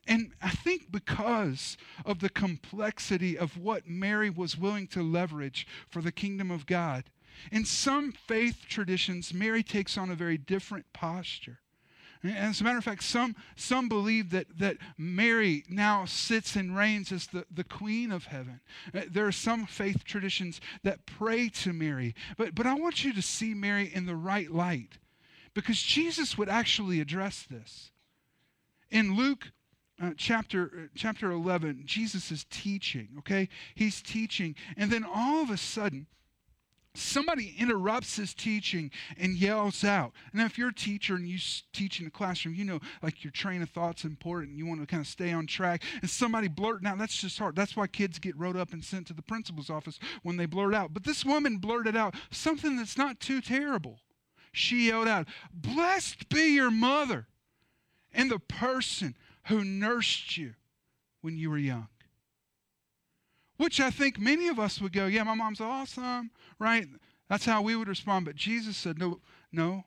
And 0.07 0.33
I 0.43 0.51
think 0.51 0.91
because 0.91 1.79
of 2.05 2.19
the 2.19 2.29
complexity 2.29 3.39
of 3.39 3.57
what 3.57 3.89
Mary 3.89 4.29
was 4.29 4.59
willing 4.59 4.87
to 4.89 5.03
leverage 5.03 5.67
for 5.89 6.03
the 6.03 6.13
kingdom 6.13 6.51
of 6.51 6.67
God, 6.67 7.05
in 7.51 7.65
some 7.65 8.13
faith 8.13 8.65
traditions, 8.69 9.35
Mary 9.35 9.63
takes 9.63 9.97
on 9.97 10.11
a 10.11 10.15
very 10.15 10.39
different 10.39 10.93
posture. 10.93 11.61
As 12.25 12.61
a 12.61 12.65
matter 12.65 12.79
of 12.79 12.85
fact, 12.85 13.03
some, 13.03 13.37
some 13.55 13.89
believe 13.89 14.31
that, 14.31 14.59
that 14.59 14.79
Mary 14.97 15.63
now 15.69 16.07
sits 16.07 16.57
and 16.57 16.75
reigns 16.75 17.13
as 17.13 17.27
the, 17.27 17.45
the 17.51 17.65
queen 17.65 18.11
of 18.11 18.25
heaven. 18.25 18.61
Uh, 18.95 19.03
there 19.11 19.27
are 19.27 19.33
some 19.33 19.67
faith 19.67 20.05
traditions 20.05 20.61
that 20.85 21.05
pray 21.05 21.51
to 21.51 21.75
Mary. 21.75 22.15
But, 22.39 22.55
but 22.55 22.67
I 22.67 22.75
want 22.75 23.05
you 23.05 23.13
to 23.13 23.21
see 23.21 23.53
Mary 23.53 23.91
in 23.93 24.07
the 24.07 24.17
right 24.17 24.51
light 24.51 24.99
because 25.53 25.83
Jesus 25.83 26.39
would 26.39 26.49
actually 26.49 26.99
address 27.01 27.43
this. 27.43 27.91
In 28.91 29.17
Luke 29.17 29.53
uh, 30.03 30.13
chapter, 30.17 30.65
uh, 30.65 30.87
chapter 30.95 31.31
11, 31.31 31.83
Jesus 31.85 32.33
is 32.33 32.47
teaching, 32.49 33.09
okay? 33.19 33.49
He's 33.75 34.01
teaching. 34.01 34.55
And 34.79 34.91
then 34.91 35.05
all 35.05 35.43
of 35.43 35.51
a 35.51 35.57
sudden, 35.59 36.07
somebody 36.95 37.55
interrupts 37.59 38.17
his 38.17 38.35
teaching 38.35 38.91
and 39.19 39.37
yells 39.37 39.85
out. 39.85 40.13
And 40.33 40.41
if 40.43 40.57
you're 40.57 40.69
a 40.69 40.75
teacher 40.75 41.17
and 41.17 41.29
you 41.29 41.39
teach 41.73 42.01
in 42.01 42.07
a 42.07 42.11
classroom, 42.11 42.55
you 42.55 42.65
know, 42.65 42.81
like 43.03 43.25
your 43.25 43.31
train 43.33 43.63
of 43.63 43.71
thought's 43.71 44.05
important. 44.05 44.57
You 44.57 44.67
want 44.67 44.81
to 44.81 44.87
kind 44.87 45.01
of 45.01 45.07
stay 45.07 45.33
on 45.33 45.47
track. 45.47 45.83
And 46.01 46.09
somebody 46.09 46.49
blurting 46.49 46.87
out, 46.87 46.99
that's 46.99 47.17
just 47.17 47.39
hard. 47.39 47.57
That's 47.57 47.77
why 47.77 47.87
kids 47.87 48.19
get 48.19 48.37
wrote 48.37 48.57
up 48.57 48.73
and 48.73 48.85
sent 48.85 49.09
to 49.09 49.13
the 49.13 49.23
principal's 49.23 49.71
office 49.71 49.99
when 50.23 50.37
they 50.37 50.47
blurt 50.47 50.75
out. 50.75 50.95
But 50.95 51.05
this 51.05 51.25
woman 51.25 51.59
blurted 51.59 51.97
out 51.97 52.15
something 52.31 52.77
that's 52.77 52.97
not 52.97 53.21
too 53.21 53.41
terrible. 53.41 53.99
She 54.53 54.89
yelled 54.89 55.09
out, 55.09 55.27
Blessed 55.53 56.29
be 56.29 56.55
your 56.55 56.71
mother 56.71 57.27
and 58.13 58.31
the 58.31 58.39
person 58.39 59.17
who 59.47 59.65
nursed 59.65 60.37
you 60.37 60.55
when 61.21 61.37
you 61.37 61.51
were 61.51 61.59
young. 61.59 61.89
Which 63.57 63.81
I 63.81 63.91
think 63.91 64.19
many 64.19 64.49
of 64.49 64.59
us 64.59 64.81
would 64.81 64.93
go, 64.93 65.07
Yeah, 65.07 65.23
my 65.23 65.35
mom's 65.35 65.61
awesome 65.61 66.31
right? 66.59 66.89
That's 67.29 67.45
how 67.45 67.63
we 67.63 67.77
would 67.77 67.89
respond. 67.89 68.27
But 68.27 68.37
Jesus 68.37 68.77
said, 68.77 68.99
no, 68.99 69.21
no. 69.53 69.85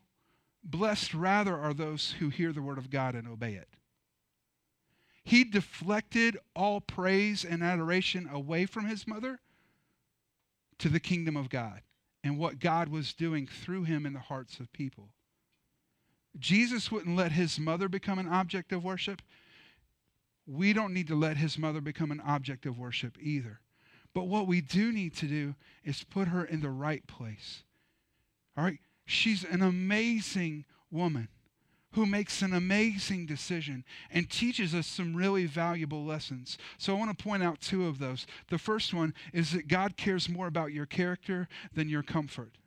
Blessed 0.64 1.14
rather 1.14 1.56
are 1.56 1.74
those 1.74 2.16
who 2.20 2.30
hear 2.30 2.52
the 2.52 2.62
word 2.62 2.78
of 2.78 2.90
God 2.90 3.16
and 3.16 3.28
obey 3.28 3.54
it. 3.54 3.70
He 5.24 5.44
deflected 5.44 6.38
all 6.56 6.82
praise 6.82 7.46
and 7.46 7.64
adoration 7.64 8.30
away 8.32 8.66
from 8.66 8.86
his 8.86 9.08
mother 9.08 9.40
to 10.80 10.90
the 10.90 11.00
kingdom 11.00 11.36
of 11.38 11.50
God 11.50 11.82
and 12.24 12.38
what 12.38 12.60
God 12.60 12.90
was 12.90 13.14
doing 13.14 13.48
through 13.48 13.84
him 13.84 14.06
in 14.06 14.14
the 14.14 14.20
hearts 14.20 14.60
of 14.60 14.72
people. 14.74 15.10
Jesus 16.38 16.92
wouldn't 16.92 17.16
let 17.16 17.32
his 17.32 17.60
mother 17.60 17.90
become 17.90 18.20
an 18.20 18.28
object 18.28 18.72
of 18.72 18.84
worship. 18.84 19.22
We 20.48 20.72
don't 20.74 20.94
need 20.94 21.08
to 21.10 21.16
let 21.16 21.38
his 21.38 21.58
mother 21.58 21.82
become 21.82 22.12
an 22.12 22.22
object 22.22 22.66
of 22.66 22.80
worship 22.80 23.18
either. 23.22 23.60
But 24.14 24.28
what 24.28 24.48
we 24.48 24.62
do 24.62 24.92
need 24.92 25.16
to 25.18 25.28
do 25.28 25.56
is 25.84 26.04
put 26.04 26.30
her 26.30 26.44
in 26.44 26.62
the 26.62 26.70
right 26.70 27.06
place. 27.06 27.64
All 28.58 28.64
right? 28.64 28.80
She's 29.06 29.44
an 29.44 29.62
amazing 29.62 30.66
woman 30.90 31.28
who 31.92 32.06
makes 32.06 32.42
an 32.42 32.54
amazing 32.54 33.26
decision 33.26 33.84
and 34.12 34.30
teaches 34.30 34.74
us 34.74 34.88
some 34.88 35.16
really 35.16 35.46
valuable 35.46 36.06
lessons. 36.06 36.58
So 36.78 36.96
I 36.96 37.00
want 37.00 37.18
to 37.18 37.24
point 37.24 37.44
out 37.44 37.62
two 37.62 37.88
of 37.88 38.00
those. 38.00 38.26
The 38.50 38.58
first 38.58 38.94
one 38.94 39.14
is 39.34 39.52
that 39.52 39.68
God 39.68 39.98
cares 39.98 40.30
more 40.30 40.48
about 40.48 40.72
your 40.72 40.86
character 40.86 41.48
than 41.74 41.90
your 41.90 42.04
comfort. 42.04 42.58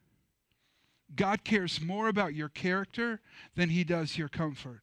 God 1.15 1.45
cares 1.45 1.81
more 1.81 2.09
about 2.09 2.35
your 2.35 2.49
character 2.49 3.21
than 3.57 3.71
he 3.71 3.85
does 3.85 4.17
your 4.17 4.29
comfort. 4.29 4.83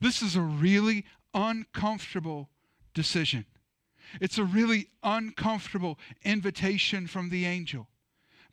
This 0.00 0.22
is 0.22 0.36
a 0.36 0.40
really 0.40 1.04
uncomfortable 1.34 2.48
decision. 2.94 3.46
It's 4.20 4.38
a 4.38 4.44
really 4.44 4.88
uncomfortable 5.02 5.98
invitation 6.24 7.06
from 7.06 7.30
the 7.30 7.46
angel. 7.46 7.88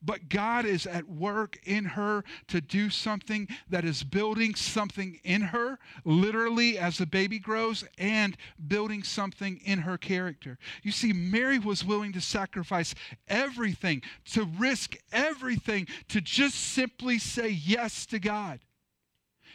But 0.01 0.29
God 0.29 0.65
is 0.65 0.87
at 0.87 1.09
work 1.09 1.59
in 1.65 1.83
her 1.83 2.23
to 2.47 2.61
do 2.61 2.89
something 2.89 3.49
that 3.69 3.83
is 3.83 4.03
building 4.03 4.55
something 4.55 5.19
in 5.25 5.41
her, 5.41 5.77
literally 6.05 6.77
as 6.77 6.97
the 6.97 7.05
baby 7.05 7.37
grows, 7.37 7.83
and 7.97 8.37
building 8.65 9.03
something 9.03 9.59
in 9.65 9.79
her 9.79 9.97
character. 9.97 10.57
You 10.83 10.91
see, 10.91 11.11
Mary 11.11 11.59
was 11.59 11.83
willing 11.83 12.13
to 12.13 12.21
sacrifice 12.21 12.95
everything, 13.27 14.01
to 14.31 14.45
risk 14.45 14.95
everything, 15.11 15.87
to 16.07 16.21
just 16.21 16.55
simply 16.55 17.19
say 17.19 17.49
yes 17.49 18.05
to 18.07 18.19
God. 18.19 18.61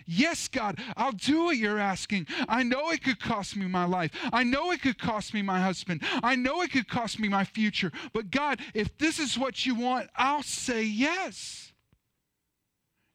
Yes, 0.07 0.49
God, 0.49 0.79
I'll 0.97 1.13
do 1.13 1.45
what 1.45 1.57
you're 1.57 1.79
asking. 1.79 2.27
I 2.49 2.63
know 2.63 2.91
it 2.91 3.03
could 3.03 3.21
cost 3.21 3.57
me 3.57 3.67
my 3.67 3.85
life. 3.85 4.11
I 4.33 4.45
know 4.45 4.71
it 4.71 4.83
could 4.83 4.99
cost 4.99 5.35
me 5.35 5.43
my 5.43 5.61
husband. 5.61 6.03
I 6.23 6.37
know 6.37 6.63
it 6.63 6.73
could 6.73 6.89
cost 6.89 7.19
me 7.19 7.29
my 7.29 7.45
future. 7.45 7.93
But 8.13 8.31
God, 8.31 8.61
if 8.75 8.97
this 8.99 9.19
is 9.19 9.39
what 9.39 9.65
you 9.65 9.75
want, 9.75 10.11
I'll 10.17 10.43
say 10.43 10.85
yes. 10.85 11.73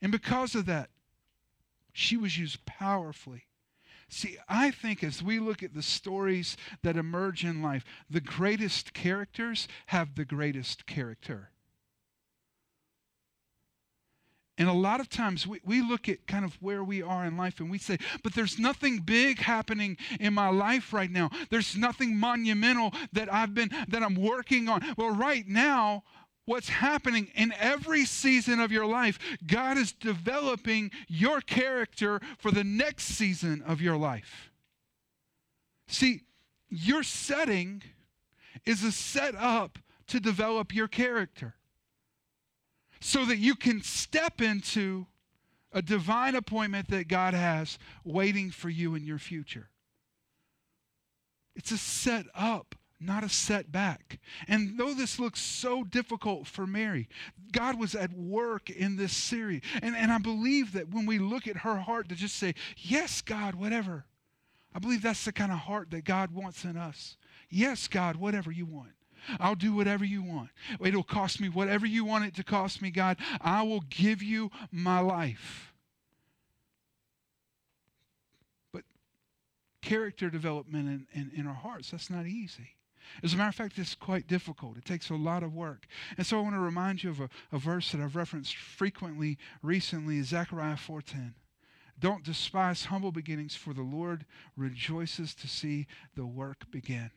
And 0.01 0.11
because 0.11 0.55
of 0.55 0.65
that, 0.65 0.89
she 1.93 2.17
was 2.17 2.37
used 2.37 2.65
powerfully. 2.65 3.45
See, 4.09 4.37
I 4.47 4.71
think 4.71 5.03
as 5.03 5.21
we 5.21 5.39
look 5.39 5.61
at 5.61 5.75
the 5.75 5.83
stories 5.83 6.57
that 6.81 6.97
emerge 6.97 7.43
in 7.43 7.61
life, 7.61 7.85
the 8.09 8.21
greatest 8.21 8.93
characters 8.93 9.67
have 9.87 10.15
the 10.15 10.25
greatest 10.25 10.87
character. 10.87 11.51
And 14.59 14.67
a 14.67 14.73
lot 14.73 14.99
of 14.99 15.09
times 15.09 15.47
we, 15.47 15.61
we 15.63 15.81
look 15.81 16.09
at 16.09 16.27
kind 16.27 16.43
of 16.43 16.61
where 16.61 16.83
we 16.83 17.01
are 17.01 17.25
in 17.25 17.37
life 17.37 17.61
and 17.61 17.71
we 17.71 17.77
say, 17.77 17.97
but 18.23 18.33
there's 18.33 18.59
nothing 18.59 18.99
big 18.99 19.39
happening 19.39 19.95
in 20.19 20.33
my 20.33 20.49
life 20.49 20.91
right 20.91 21.09
now. 21.09 21.29
There's 21.49 21.77
nothing 21.77 22.17
monumental 22.17 22.93
that 23.13 23.33
I've 23.33 23.53
been, 23.53 23.71
that 23.87 24.03
I'm 24.03 24.15
working 24.15 24.67
on. 24.67 24.83
Well, 24.97 25.11
right 25.11 25.47
now, 25.47 26.03
what's 26.43 26.67
happening 26.67 27.31
in 27.35 27.53
every 27.57 28.03
season 28.03 28.59
of 28.59 28.69
your 28.69 28.85
life, 28.85 29.17
God 29.47 29.77
is 29.77 29.93
developing 29.93 30.91
your 31.07 31.39
character 31.39 32.19
for 32.37 32.51
the 32.51 32.65
next 32.65 33.05
season 33.05 33.63
of 33.65 33.79
your 33.79 33.95
life. 33.95 34.51
See, 35.87 36.23
your 36.67 37.03
setting 37.03 37.81
is 38.65 38.83
a 38.83 38.91
set 38.91 39.35
up 39.35 39.79
to 40.07 40.19
develop 40.19 40.75
your 40.75 40.89
character 40.89 41.55
so 42.99 43.25
that 43.25 43.37
you 43.37 43.55
can 43.55 43.81
step 43.81 44.41
into 44.41 45.07
a 45.71 45.81
divine 45.81 46.35
appointment 46.35 46.89
that 46.89 47.07
God 47.07 47.33
has 47.33 47.77
waiting 48.03 48.51
for 48.51 48.69
you 48.69 48.95
in 48.95 49.05
your 49.05 49.19
future. 49.19 49.69
It's 51.55 51.71
a 51.71 51.77
set 51.77 52.25
up, 52.33 52.75
not 52.99 53.23
a 53.23 53.29
setback. 53.29 54.19
And 54.47 54.77
though 54.77 54.93
this 54.93 55.19
looks 55.19 55.41
so 55.41 55.83
difficult 55.83 56.47
for 56.47 56.65
Mary, 56.65 57.07
God 57.51 57.79
was 57.79 57.95
at 57.95 58.13
work 58.13 58.69
in 58.69 58.95
this 58.95 59.15
series. 59.15 59.61
And, 59.81 59.95
and 59.95 60.11
I 60.11 60.17
believe 60.17 60.73
that 60.73 60.89
when 60.89 61.05
we 61.05 61.19
look 61.19 61.47
at 61.47 61.57
her 61.57 61.77
heart 61.77 62.09
to 62.09 62.15
just 62.15 62.35
say, 62.35 62.55
Yes, 62.77 63.21
God, 63.21 63.55
whatever, 63.55 64.05
I 64.73 64.79
believe 64.79 65.01
that's 65.01 65.25
the 65.25 65.31
kind 65.31 65.51
of 65.51 65.59
heart 65.59 65.91
that 65.91 66.03
God 66.03 66.31
wants 66.31 66.63
in 66.63 66.77
us. 66.77 67.17
Yes, 67.49 67.87
God, 67.87 68.15
whatever 68.15 68.51
you 68.51 68.65
want. 68.65 68.91
I'll 69.39 69.55
do 69.55 69.73
whatever 69.73 70.05
you 70.05 70.23
want. 70.23 70.49
It'll 70.83 71.03
cost 71.03 71.39
me 71.39 71.49
whatever 71.49 71.85
you 71.85 72.05
want 72.05 72.25
it 72.25 72.35
to 72.35 72.43
cost 72.43 72.81
me, 72.81 72.91
God. 72.91 73.17
I 73.41 73.63
will 73.63 73.81
give 73.89 74.21
you 74.21 74.51
my 74.71 74.99
life. 74.99 75.73
But 78.73 78.83
character 79.81 80.29
development 80.29 81.07
in, 81.13 81.21
in, 81.21 81.31
in 81.35 81.47
our 81.47 81.53
hearts, 81.53 81.91
that's 81.91 82.09
not 82.09 82.25
easy. 82.25 82.75
As 83.23 83.33
a 83.33 83.37
matter 83.37 83.49
of 83.49 83.55
fact, 83.55 83.77
it's 83.77 83.95
quite 83.95 84.27
difficult. 84.27 84.77
It 84.77 84.85
takes 84.85 85.09
a 85.09 85.15
lot 85.15 85.43
of 85.43 85.53
work. 85.53 85.87
And 86.17 86.25
so 86.25 86.37
I 86.37 86.41
want 86.41 86.55
to 86.55 86.59
remind 86.59 87.03
you 87.03 87.09
of 87.09 87.19
a, 87.19 87.29
a 87.51 87.57
verse 87.57 87.91
that 87.91 88.01
I've 88.01 88.15
referenced 88.15 88.55
frequently 88.55 89.37
recently, 89.61 90.21
Zechariah 90.21 90.75
4.10. 90.75 91.33
Don't 91.99 92.23
despise 92.23 92.85
humble 92.85 93.11
beginnings, 93.11 93.55
for 93.55 93.73
the 93.73 93.81
Lord 93.81 94.25
rejoices 94.55 95.35
to 95.35 95.47
see 95.47 95.87
the 96.15 96.25
work 96.25 96.71
begin. 96.71 97.11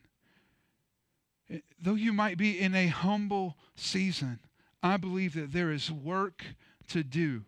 Though 1.81 1.95
you 1.95 2.13
might 2.13 2.37
be 2.37 2.59
in 2.59 2.73
a 2.73 2.87
humble 2.87 3.57
season, 3.75 4.39
I 4.81 4.97
believe 4.97 5.33
that 5.33 5.53
there 5.53 5.71
is 5.71 5.91
work 5.91 6.43
to 6.89 7.03
do. 7.03 7.45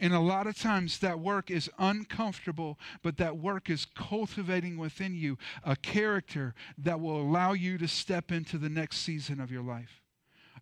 And 0.00 0.14
a 0.14 0.20
lot 0.20 0.46
of 0.46 0.56
times 0.56 0.98
that 1.00 1.20
work 1.20 1.50
is 1.50 1.70
uncomfortable, 1.78 2.78
but 3.02 3.18
that 3.18 3.36
work 3.36 3.68
is 3.68 3.84
cultivating 3.84 4.78
within 4.78 5.14
you 5.14 5.36
a 5.62 5.76
character 5.76 6.54
that 6.78 7.00
will 7.00 7.20
allow 7.20 7.52
you 7.52 7.76
to 7.78 7.88
step 7.88 8.32
into 8.32 8.56
the 8.56 8.70
next 8.70 8.98
season 8.98 9.40
of 9.40 9.50
your 9.50 9.62
life. 9.62 10.00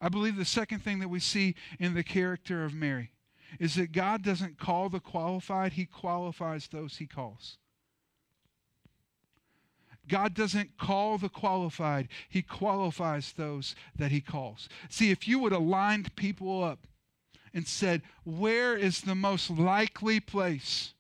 I 0.01 0.09
believe 0.09 0.37
the 0.37 0.45
second 0.45 0.81
thing 0.81 0.99
that 0.99 1.09
we 1.09 1.21
see 1.21 1.55
in 1.79 1.95
the 1.95 2.03
character 2.03 2.65
of 2.65 2.75
Mary 2.75 3.13
is 3.61 3.77
that 3.77 3.93
God 3.93 4.23
doesn't 4.23 4.59
call 4.59 4.89
the 4.89 5.01
qualified, 5.01 5.75
He 5.75 5.87
qualifies 5.87 6.67
those 6.69 6.97
He 6.97 7.07
calls. 7.07 7.59
God 10.09 10.35
doesn't 10.35 10.79
call 10.79 11.19
the 11.19 11.29
qualified, 11.29 12.09
He 12.29 12.43
qualifies 12.43 13.33
those 13.33 13.75
that 13.97 14.11
He 14.11 14.21
calls. 14.21 14.69
See, 14.89 15.11
if 15.11 15.29
you 15.29 15.39
would 15.39 15.53
have 15.53 15.63
lined 15.63 16.15
people 16.17 16.63
up 16.65 16.87
and 17.55 17.67
said, 17.67 18.03
Where 18.25 18.77
is 18.77 19.03
the 19.03 19.15
most 19.15 19.51
likely 19.51 20.21
place 20.21 20.95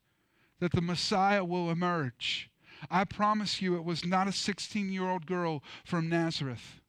that 0.60 0.72
the 0.72 0.80
Messiah 0.80 1.44
will 1.44 1.70
emerge? 1.70 2.50
I 2.90 3.04
promise 3.04 3.62
you, 3.62 3.76
it 3.76 3.84
was 3.84 4.04
not 4.04 4.28
a 4.28 4.32
16 4.32 4.92
year 4.92 5.08
old 5.08 5.26
girl 5.26 5.62
from 5.84 6.08
Nazareth 6.08 6.81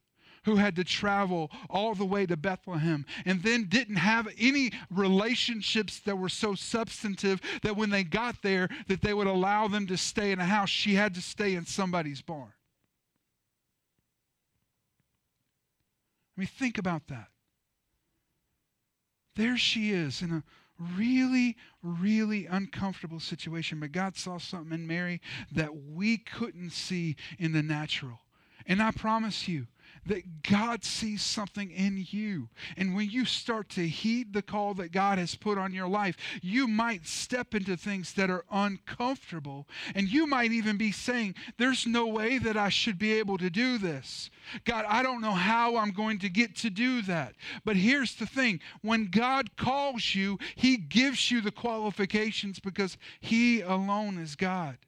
who 0.44 0.56
had 0.56 0.76
to 0.76 0.84
travel 0.84 1.50
all 1.68 1.94
the 1.94 2.04
way 2.04 2.26
to 2.26 2.36
Bethlehem 2.36 3.04
and 3.24 3.42
then 3.42 3.64
didn't 3.68 3.96
have 3.96 4.28
any 4.38 4.72
relationships 4.90 6.00
that 6.00 6.16
were 6.16 6.28
so 6.28 6.54
substantive 6.54 7.40
that 7.62 7.76
when 7.76 7.90
they 7.90 8.04
got 8.04 8.42
there 8.42 8.68
that 8.88 9.02
they 9.02 9.14
would 9.14 9.26
allow 9.26 9.68
them 9.68 9.86
to 9.86 9.96
stay 9.96 10.32
in 10.32 10.38
a 10.38 10.44
house 10.44 10.70
she 10.70 10.94
had 10.94 11.14
to 11.14 11.20
stay 11.20 11.54
in 11.54 11.66
somebody's 11.66 12.22
barn 12.22 12.52
I 16.36 16.40
mean 16.40 16.48
think 16.48 16.78
about 16.78 17.06
that 17.08 17.28
there 19.36 19.56
she 19.56 19.90
is 19.90 20.22
in 20.22 20.30
a 20.30 20.42
really, 20.96 21.56
really 21.82 22.46
uncomfortable 22.46 23.20
situation. 23.20 23.80
But 23.80 23.92
God 23.92 24.16
saw 24.16 24.38
something 24.38 24.72
in 24.72 24.86
Mary 24.86 25.20
that 25.52 25.70
we 25.76 26.18
couldn't 26.18 26.70
see 26.70 27.16
in 27.38 27.52
the 27.52 27.62
natural. 27.62 28.20
And 28.66 28.82
I 28.82 28.90
promise 28.90 29.46
you, 29.46 29.66
that 30.06 30.42
God 30.42 30.84
sees 30.84 31.22
something 31.22 31.70
in 31.70 32.06
you. 32.10 32.48
And 32.76 32.94
when 32.94 33.10
you 33.10 33.24
start 33.24 33.68
to 33.70 33.86
heed 33.86 34.32
the 34.32 34.42
call 34.42 34.74
that 34.74 34.92
God 34.92 35.18
has 35.18 35.34
put 35.34 35.58
on 35.58 35.72
your 35.72 35.88
life, 35.88 36.16
you 36.42 36.66
might 36.66 37.06
step 37.06 37.54
into 37.54 37.76
things 37.76 38.12
that 38.14 38.30
are 38.30 38.44
uncomfortable. 38.50 39.66
And 39.94 40.08
you 40.08 40.26
might 40.26 40.52
even 40.52 40.76
be 40.76 40.92
saying, 40.92 41.34
There's 41.58 41.86
no 41.86 42.06
way 42.06 42.38
that 42.38 42.56
I 42.56 42.68
should 42.68 42.98
be 42.98 43.12
able 43.14 43.38
to 43.38 43.50
do 43.50 43.78
this. 43.78 44.30
God, 44.64 44.84
I 44.88 45.02
don't 45.02 45.20
know 45.20 45.32
how 45.32 45.76
I'm 45.76 45.90
going 45.90 46.18
to 46.20 46.28
get 46.28 46.56
to 46.56 46.70
do 46.70 47.02
that. 47.02 47.34
But 47.64 47.76
here's 47.76 48.14
the 48.14 48.26
thing 48.26 48.60
when 48.82 49.06
God 49.06 49.56
calls 49.56 50.14
you, 50.14 50.38
He 50.54 50.76
gives 50.76 51.30
you 51.30 51.40
the 51.40 51.52
qualifications 51.52 52.60
because 52.60 52.96
He 53.20 53.60
alone 53.60 54.18
is 54.18 54.36
God. 54.36 54.78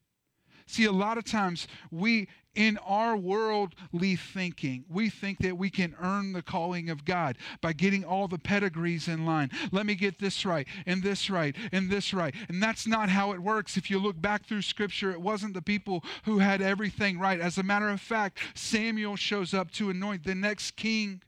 See, 0.67 0.85
a 0.85 0.93
lot 0.93 1.19
of 1.19 1.25
times 1.25 1.69
we 1.91 2.29
in 2.57 2.79
our 2.79 3.17
worldly 3.17 4.17
thinking, 4.17 4.85
we 4.89 5.11
think 5.11 5.39
that 5.39 5.57
we 5.57 5.71
can 5.71 5.95
earn 6.01 6.33
the 6.33 6.43
calling 6.43 6.89
of 6.89 7.05
God 7.05 7.37
by 7.61 7.73
getting 7.75 8.03
all 8.03 8.27
the 8.27 8.39
pedigrees 8.39 9.07
in 9.07 9.27
line. 9.27 9.51
Let 9.71 9.87
me 9.87 9.95
get 9.95 10.19
this 10.19 10.45
right, 10.45 10.67
and 10.87 11.03
this 11.03 11.29
right, 11.31 11.55
and 11.71 11.91
this 11.91 12.15
right. 12.15 12.35
And 12.49 12.63
that's 12.63 12.87
not 12.87 13.11
how 13.11 13.33
it 13.33 13.41
works. 13.41 13.77
If 13.77 13.91
you 13.91 13.99
look 13.99 14.21
back 14.21 14.47
through 14.47 14.63
Scripture, 14.63 15.13
it 15.13 15.21
wasn't 15.21 15.55
the 15.55 15.63
people 15.63 16.03
who 16.25 16.39
had 16.39 16.63
everything 16.63 17.19
right. 17.19 17.41
As 17.41 17.59
a 17.59 17.63
matter 17.63 17.91
of 17.91 18.01
fact, 18.01 18.39
Samuel 18.55 19.17
shows 19.17 19.53
up 19.53 19.71
to 19.73 19.91
anoint 19.91 20.25
the 20.25 20.35
next 20.35 20.77
king 20.77 21.21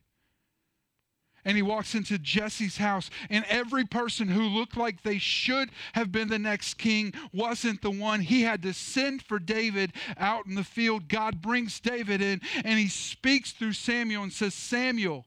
and 1.48 1.56
he 1.56 1.62
walks 1.62 1.94
into 1.94 2.18
Jesse's 2.18 2.76
house, 2.76 3.08
and 3.30 3.42
every 3.48 3.86
person 3.86 4.28
who 4.28 4.42
looked 4.42 4.76
like 4.76 5.02
they 5.02 5.16
should 5.16 5.70
have 5.94 6.12
been 6.12 6.28
the 6.28 6.38
next 6.38 6.74
king 6.74 7.14
wasn't 7.32 7.80
the 7.80 7.90
one. 7.90 8.20
He 8.20 8.42
had 8.42 8.60
to 8.64 8.74
send 8.74 9.22
for 9.22 9.38
David 9.38 9.94
out 10.18 10.44
in 10.44 10.56
the 10.56 10.62
field. 10.62 11.08
God 11.08 11.40
brings 11.40 11.80
David 11.80 12.20
in, 12.20 12.42
and 12.66 12.78
he 12.78 12.86
speaks 12.86 13.52
through 13.52 13.72
Samuel 13.72 14.24
and 14.24 14.32
says, 14.32 14.52
Samuel, 14.52 15.24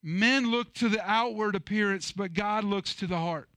men 0.00 0.48
look 0.48 0.72
to 0.74 0.88
the 0.88 1.02
outward 1.02 1.56
appearance, 1.56 2.12
but 2.12 2.32
God 2.32 2.62
looks 2.62 2.94
to 2.94 3.08
the 3.08 3.18
heart. 3.18 3.48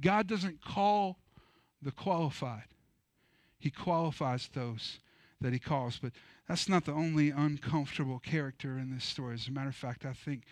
God 0.00 0.28
doesn't 0.28 0.64
call 0.64 1.18
the 1.82 1.90
qualified, 1.90 2.68
He 3.58 3.72
qualifies 3.72 4.48
those 4.54 5.00
that 5.40 5.52
He 5.52 5.58
calls. 5.58 5.98
But 6.00 6.12
that's 6.48 6.68
not 6.68 6.84
the 6.84 6.92
only 6.92 7.30
uncomfortable 7.30 8.18
character 8.18 8.78
in 8.78 8.92
this 8.92 9.04
story. 9.04 9.34
As 9.34 9.48
a 9.48 9.52
matter 9.52 9.68
of 9.68 9.76
fact, 9.76 10.04
I 10.04 10.12
think 10.12 10.42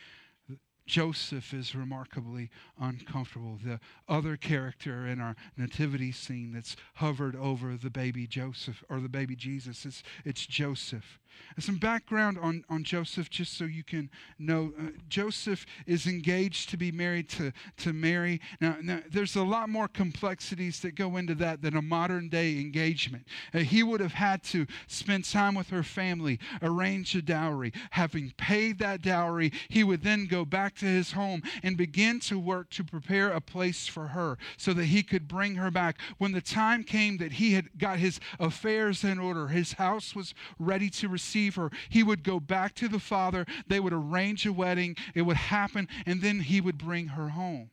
Joseph 0.86 1.54
is 1.54 1.74
remarkably 1.74 2.50
uncomfortable. 2.78 3.58
The 3.62 3.80
other 4.08 4.36
character 4.36 5.06
in 5.06 5.20
our 5.20 5.34
nativity 5.56 6.12
scene 6.12 6.52
that's 6.52 6.76
hovered 6.96 7.34
over 7.34 7.76
the 7.76 7.90
baby 7.90 8.26
Joseph 8.26 8.84
or 8.90 9.00
the 9.00 9.08
baby 9.08 9.34
Jesus, 9.34 9.86
it's, 9.86 10.02
it's 10.24 10.44
Joseph. 10.44 11.20
Some 11.58 11.76
background 11.76 12.38
on, 12.40 12.64
on 12.68 12.82
Joseph, 12.82 13.30
just 13.30 13.56
so 13.56 13.64
you 13.64 13.84
can 13.84 14.10
know. 14.38 14.72
Uh, 14.78 14.88
Joseph 15.08 15.66
is 15.86 16.06
engaged 16.06 16.68
to 16.70 16.76
be 16.76 16.90
married 16.90 17.28
to, 17.30 17.52
to 17.78 17.92
Mary. 17.92 18.40
Now, 18.60 18.76
now, 18.82 19.00
there's 19.10 19.36
a 19.36 19.42
lot 19.42 19.68
more 19.68 19.86
complexities 19.86 20.80
that 20.80 20.96
go 20.96 21.16
into 21.16 21.34
that 21.36 21.62
than 21.62 21.76
a 21.76 21.82
modern 21.82 22.28
day 22.28 22.58
engagement. 22.58 23.24
Uh, 23.52 23.58
he 23.58 23.82
would 23.82 24.00
have 24.00 24.14
had 24.14 24.42
to 24.44 24.66
spend 24.88 25.24
time 25.24 25.54
with 25.54 25.70
her 25.70 25.82
family, 25.82 26.40
arrange 26.60 27.14
a 27.14 27.22
dowry. 27.22 27.72
Having 27.90 28.34
paid 28.36 28.78
that 28.80 29.00
dowry, 29.00 29.52
he 29.68 29.84
would 29.84 30.02
then 30.02 30.26
go 30.26 30.44
back 30.44 30.74
to 30.76 30.86
his 30.86 31.12
home 31.12 31.42
and 31.62 31.76
begin 31.76 32.18
to 32.20 32.38
work 32.38 32.70
to 32.70 32.84
prepare 32.84 33.30
a 33.30 33.40
place 33.40 33.86
for 33.86 34.08
her 34.08 34.38
so 34.56 34.72
that 34.72 34.86
he 34.86 35.02
could 35.02 35.28
bring 35.28 35.54
her 35.54 35.70
back. 35.70 35.98
When 36.18 36.32
the 36.32 36.40
time 36.40 36.82
came 36.82 37.18
that 37.18 37.32
he 37.32 37.52
had 37.52 37.78
got 37.78 37.98
his 37.98 38.18
affairs 38.40 39.04
in 39.04 39.18
order, 39.18 39.48
his 39.48 39.74
house 39.74 40.16
was 40.16 40.34
ready 40.58 40.90
to 40.90 41.08
receive 41.08 41.23
her, 41.56 41.70
he 41.88 42.02
would 42.02 42.22
go 42.22 42.40
back 42.40 42.74
to 42.76 42.88
the 42.88 42.98
father. 42.98 43.46
They 43.66 43.80
would 43.80 43.92
arrange 43.92 44.46
a 44.46 44.52
wedding, 44.52 44.96
it 45.14 45.22
would 45.22 45.36
happen, 45.36 45.88
and 46.06 46.20
then 46.20 46.40
he 46.40 46.60
would 46.60 46.78
bring 46.78 47.08
her 47.08 47.30
home. 47.30 47.70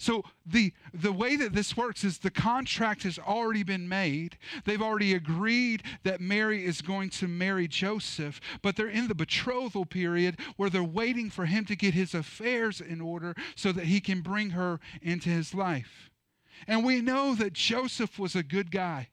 So 0.00 0.22
the 0.46 0.72
the 0.94 1.12
way 1.12 1.34
that 1.34 1.52
this 1.52 1.76
works 1.76 2.04
is 2.04 2.18
the 2.18 2.30
contract 2.30 3.02
has 3.02 3.18
already 3.18 3.64
been 3.64 3.88
made. 3.88 4.38
They've 4.64 4.80
already 4.80 5.14
agreed 5.14 5.82
that 6.04 6.20
Mary 6.20 6.64
is 6.64 6.80
going 6.80 7.10
to 7.10 7.26
marry 7.26 7.66
Joseph, 7.66 8.40
but 8.62 8.76
they're 8.76 8.88
in 8.88 9.08
the 9.08 9.14
betrothal 9.14 9.84
period 9.84 10.38
where 10.56 10.70
they're 10.70 10.84
waiting 10.84 11.30
for 11.30 11.46
him 11.46 11.64
to 11.64 11.74
get 11.74 11.94
his 11.94 12.14
affairs 12.14 12.80
in 12.80 13.00
order 13.00 13.34
so 13.56 13.72
that 13.72 13.86
he 13.86 14.00
can 14.00 14.20
bring 14.20 14.50
her 14.50 14.78
into 15.02 15.30
his 15.30 15.52
life. 15.52 16.10
And 16.68 16.84
we 16.84 17.00
know 17.00 17.34
that 17.34 17.52
Joseph 17.52 18.20
was 18.20 18.36
a 18.36 18.44
good 18.44 18.70
guy. 18.70 19.08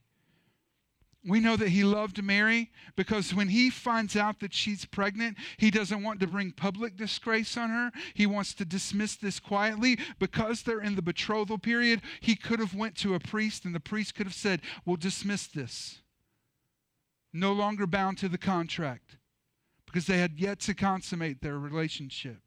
We 1.26 1.40
know 1.40 1.56
that 1.56 1.70
he 1.70 1.82
loved 1.82 2.22
Mary 2.22 2.70
because 2.94 3.34
when 3.34 3.48
he 3.48 3.68
finds 3.68 4.14
out 4.14 4.38
that 4.40 4.54
she's 4.54 4.84
pregnant, 4.84 5.36
he 5.56 5.72
doesn't 5.72 6.04
want 6.04 6.20
to 6.20 6.28
bring 6.28 6.52
public 6.52 6.96
disgrace 6.96 7.56
on 7.56 7.70
her. 7.70 7.90
He 8.14 8.26
wants 8.26 8.54
to 8.54 8.64
dismiss 8.64 9.16
this 9.16 9.40
quietly 9.40 9.98
because 10.20 10.62
they're 10.62 10.80
in 10.80 10.94
the 10.94 11.02
betrothal 11.02 11.58
period. 11.58 12.02
He 12.20 12.36
could 12.36 12.60
have 12.60 12.74
went 12.74 12.96
to 12.98 13.14
a 13.14 13.20
priest 13.20 13.64
and 13.64 13.74
the 13.74 13.80
priest 13.80 14.14
could 14.14 14.26
have 14.26 14.34
said, 14.34 14.62
"We'll 14.84 14.96
dismiss 14.96 15.48
this." 15.48 16.00
No 17.32 17.52
longer 17.52 17.88
bound 17.88 18.18
to 18.18 18.28
the 18.28 18.38
contract 18.38 19.16
because 19.84 20.06
they 20.06 20.18
had 20.18 20.38
yet 20.38 20.60
to 20.60 20.74
consummate 20.74 21.40
their 21.40 21.58
relationship. 21.58 22.45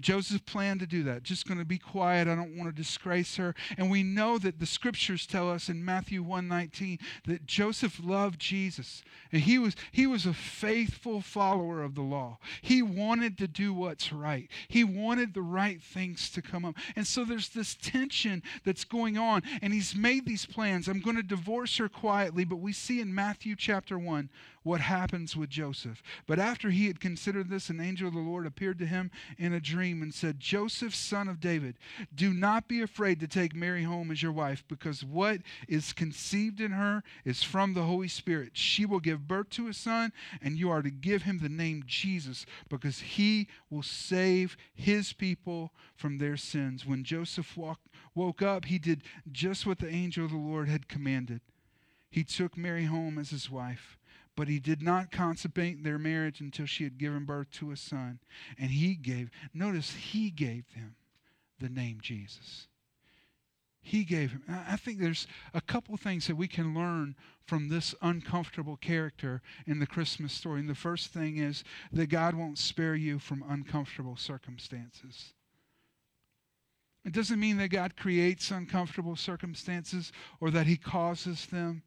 Joseph 0.00 0.46
planned 0.46 0.80
to 0.80 0.86
do 0.86 1.02
that. 1.02 1.22
Just 1.22 1.46
going 1.46 1.58
to 1.58 1.64
be 1.64 1.78
quiet. 1.78 2.26
I 2.26 2.34
don't 2.34 2.56
want 2.56 2.74
to 2.74 2.82
disgrace 2.82 3.36
her. 3.36 3.54
And 3.76 3.90
we 3.90 4.02
know 4.02 4.38
that 4.38 4.58
the 4.58 4.66
scriptures 4.66 5.26
tell 5.26 5.50
us 5.50 5.68
in 5.68 5.84
Matthew 5.84 6.24
1:19 6.24 6.98
that 7.26 7.46
Joseph 7.46 8.00
loved 8.02 8.40
Jesus. 8.40 9.02
And 9.30 9.42
he 9.42 9.58
was 9.58 9.76
he 9.90 10.06
was 10.06 10.24
a 10.24 10.32
faithful 10.32 11.20
follower 11.20 11.82
of 11.82 11.94
the 11.94 12.02
law. 12.02 12.38
He 12.62 12.80
wanted 12.80 13.36
to 13.38 13.48
do 13.48 13.74
what's 13.74 14.12
right. 14.12 14.48
He 14.68 14.82
wanted 14.82 15.34
the 15.34 15.42
right 15.42 15.82
things 15.82 16.30
to 16.30 16.42
come 16.42 16.64
up. 16.64 16.76
And 16.96 17.06
so 17.06 17.24
there's 17.24 17.50
this 17.50 17.74
tension 17.74 18.42
that's 18.64 18.84
going 18.84 19.18
on 19.18 19.42
and 19.60 19.74
he's 19.74 19.94
made 19.94 20.24
these 20.26 20.46
plans. 20.46 20.88
I'm 20.88 21.00
going 21.00 21.16
to 21.16 21.22
divorce 21.22 21.76
her 21.76 21.88
quietly, 21.88 22.44
but 22.44 22.56
we 22.56 22.72
see 22.72 23.00
in 23.00 23.14
Matthew 23.14 23.56
chapter 23.56 23.98
1 23.98 24.30
what 24.62 24.80
happens 24.80 25.36
with 25.36 25.50
Joseph. 25.50 26.02
But 26.26 26.38
after 26.38 26.70
he 26.70 26.86
had 26.86 27.00
considered 27.00 27.48
this, 27.48 27.68
an 27.68 27.80
angel 27.80 28.08
of 28.08 28.14
the 28.14 28.20
Lord 28.20 28.46
appeared 28.46 28.78
to 28.78 28.86
him 28.86 29.10
in 29.38 29.52
a 29.52 29.60
dream 29.60 30.02
and 30.02 30.14
said, 30.14 30.38
Joseph, 30.40 30.94
son 30.94 31.28
of 31.28 31.40
David, 31.40 31.76
do 32.14 32.32
not 32.32 32.68
be 32.68 32.80
afraid 32.80 33.20
to 33.20 33.26
take 33.26 33.54
Mary 33.54 33.82
home 33.82 34.10
as 34.10 34.22
your 34.22 34.32
wife, 34.32 34.64
because 34.68 35.04
what 35.04 35.40
is 35.68 35.92
conceived 35.92 36.60
in 36.60 36.72
her 36.72 37.02
is 37.24 37.42
from 37.42 37.74
the 37.74 37.82
Holy 37.82 38.08
Spirit. 38.08 38.52
She 38.54 38.86
will 38.86 39.00
give 39.00 39.28
birth 39.28 39.50
to 39.50 39.68
a 39.68 39.74
son, 39.74 40.12
and 40.40 40.58
you 40.58 40.70
are 40.70 40.82
to 40.82 40.90
give 40.90 41.22
him 41.22 41.38
the 41.38 41.48
name 41.48 41.84
Jesus, 41.86 42.46
because 42.68 43.00
he 43.00 43.48
will 43.70 43.82
save 43.82 44.56
his 44.74 45.12
people 45.12 45.72
from 45.96 46.18
their 46.18 46.36
sins. 46.36 46.86
When 46.86 47.04
Joseph 47.04 47.56
walk, 47.56 47.80
woke 48.14 48.42
up, 48.42 48.66
he 48.66 48.78
did 48.78 49.02
just 49.30 49.66
what 49.66 49.78
the 49.78 49.88
angel 49.88 50.24
of 50.24 50.30
the 50.30 50.36
Lord 50.36 50.68
had 50.68 50.88
commanded. 50.88 51.40
He 52.10 52.24
took 52.24 52.56
Mary 52.56 52.84
home 52.84 53.18
as 53.18 53.30
his 53.30 53.50
wife. 53.50 53.96
But 54.36 54.48
he 54.48 54.58
did 54.58 54.82
not 54.82 55.10
consummate 55.10 55.84
their 55.84 55.98
marriage 55.98 56.40
until 56.40 56.66
she 56.66 56.84
had 56.84 56.98
given 56.98 57.24
birth 57.24 57.50
to 57.52 57.70
a 57.70 57.76
son. 57.76 58.18
And 58.58 58.70
he 58.70 58.94
gave, 58.94 59.30
notice, 59.52 59.92
he 59.92 60.30
gave 60.30 60.64
them 60.74 60.96
the 61.60 61.68
name 61.68 61.98
Jesus. 62.00 62.68
He 63.82 64.04
gave 64.04 64.30
him. 64.30 64.42
I 64.48 64.76
think 64.76 65.00
there's 65.00 65.26
a 65.52 65.60
couple 65.60 65.96
things 65.96 66.28
that 66.28 66.36
we 66.36 66.46
can 66.46 66.72
learn 66.72 67.16
from 67.46 67.68
this 67.68 67.94
uncomfortable 68.00 68.76
character 68.76 69.42
in 69.66 69.80
the 69.80 69.86
Christmas 69.86 70.32
story. 70.32 70.60
And 70.60 70.68
the 70.68 70.74
first 70.74 71.08
thing 71.08 71.38
is 71.38 71.64
that 71.92 72.06
God 72.06 72.34
won't 72.34 72.58
spare 72.58 72.94
you 72.94 73.18
from 73.18 73.44
uncomfortable 73.48 74.16
circumstances. 74.16 75.34
It 77.04 77.12
doesn't 77.12 77.40
mean 77.40 77.56
that 77.56 77.68
God 77.68 77.96
creates 77.96 78.52
uncomfortable 78.52 79.16
circumstances 79.16 80.12
or 80.40 80.50
that 80.52 80.68
he 80.68 80.76
causes 80.76 81.46
them. 81.46 81.82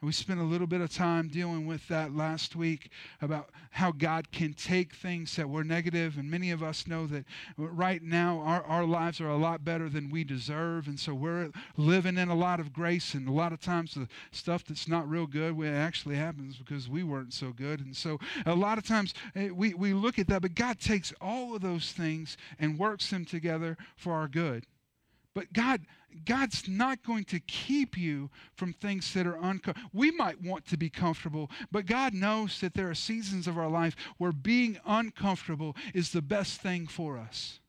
And 0.00 0.06
we 0.08 0.12
spent 0.12 0.40
a 0.40 0.44
little 0.44 0.66
bit 0.66 0.82
of 0.82 0.92
time 0.92 1.28
dealing 1.28 1.66
with 1.66 1.88
that 1.88 2.14
last 2.14 2.54
week 2.54 2.90
about 3.22 3.48
how 3.70 3.92
God 3.92 4.30
can 4.30 4.52
take 4.52 4.94
things 4.94 5.34
that 5.36 5.48
were 5.48 5.64
negative. 5.64 6.18
And 6.18 6.30
many 6.30 6.50
of 6.50 6.62
us 6.62 6.86
know 6.86 7.06
that 7.06 7.24
right 7.56 8.02
now 8.02 8.40
our, 8.40 8.62
our 8.64 8.84
lives 8.84 9.22
are 9.22 9.30
a 9.30 9.38
lot 9.38 9.64
better 9.64 9.88
than 9.88 10.10
we 10.10 10.22
deserve. 10.22 10.86
And 10.86 11.00
so 11.00 11.14
we're 11.14 11.50
living 11.78 12.18
in 12.18 12.28
a 12.28 12.34
lot 12.34 12.60
of 12.60 12.74
grace. 12.74 13.14
And 13.14 13.26
a 13.26 13.32
lot 13.32 13.54
of 13.54 13.60
times 13.60 13.94
the 13.94 14.06
stuff 14.32 14.66
that's 14.66 14.86
not 14.86 15.08
real 15.08 15.26
good 15.26 15.58
it 15.58 15.68
actually 15.68 16.16
happens 16.16 16.56
because 16.56 16.90
we 16.90 17.02
weren't 17.02 17.32
so 17.32 17.52
good. 17.52 17.80
And 17.80 17.96
so 17.96 18.18
a 18.44 18.54
lot 18.54 18.76
of 18.76 18.86
times 18.86 19.14
eh, 19.34 19.48
we, 19.48 19.72
we 19.72 19.94
look 19.94 20.18
at 20.18 20.28
that, 20.28 20.42
but 20.42 20.54
God 20.54 20.78
takes 20.78 21.14
all 21.22 21.54
of 21.54 21.62
those 21.62 21.92
things 21.92 22.36
and 22.58 22.78
works 22.78 23.08
them 23.08 23.24
together 23.24 23.78
for 23.96 24.12
our 24.12 24.28
good. 24.28 24.66
But 25.36 25.52
God, 25.52 25.82
God's 26.24 26.66
not 26.66 27.02
going 27.02 27.24
to 27.24 27.40
keep 27.40 27.98
you 27.98 28.30
from 28.54 28.72
things 28.72 29.12
that 29.12 29.26
are 29.26 29.36
uncomfortable. 29.36 29.90
We 29.92 30.10
might 30.10 30.40
want 30.40 30.64
to 30.68 30.78
be 30.78 30.88
comfortable, 30.88 31.50
but 31.70 31.84
God 31.84 32.14
knows 32.14 32.58
that 32.62 32.72
there 32.72 32.88
are 32.88 32.94
seasons 32.94 33.46
of 33.46 33.58
our 33.58 33.68
life 33.68 33.94
where 34.16 34.32
being 34.32 34.78
uncomfortable 34.86 35.76
is 35.92 36.10
the 36.10 36.22
best 36.22 36.62
thing 36.62 36.86
for 36.86 37.18
us. 37.18 37.60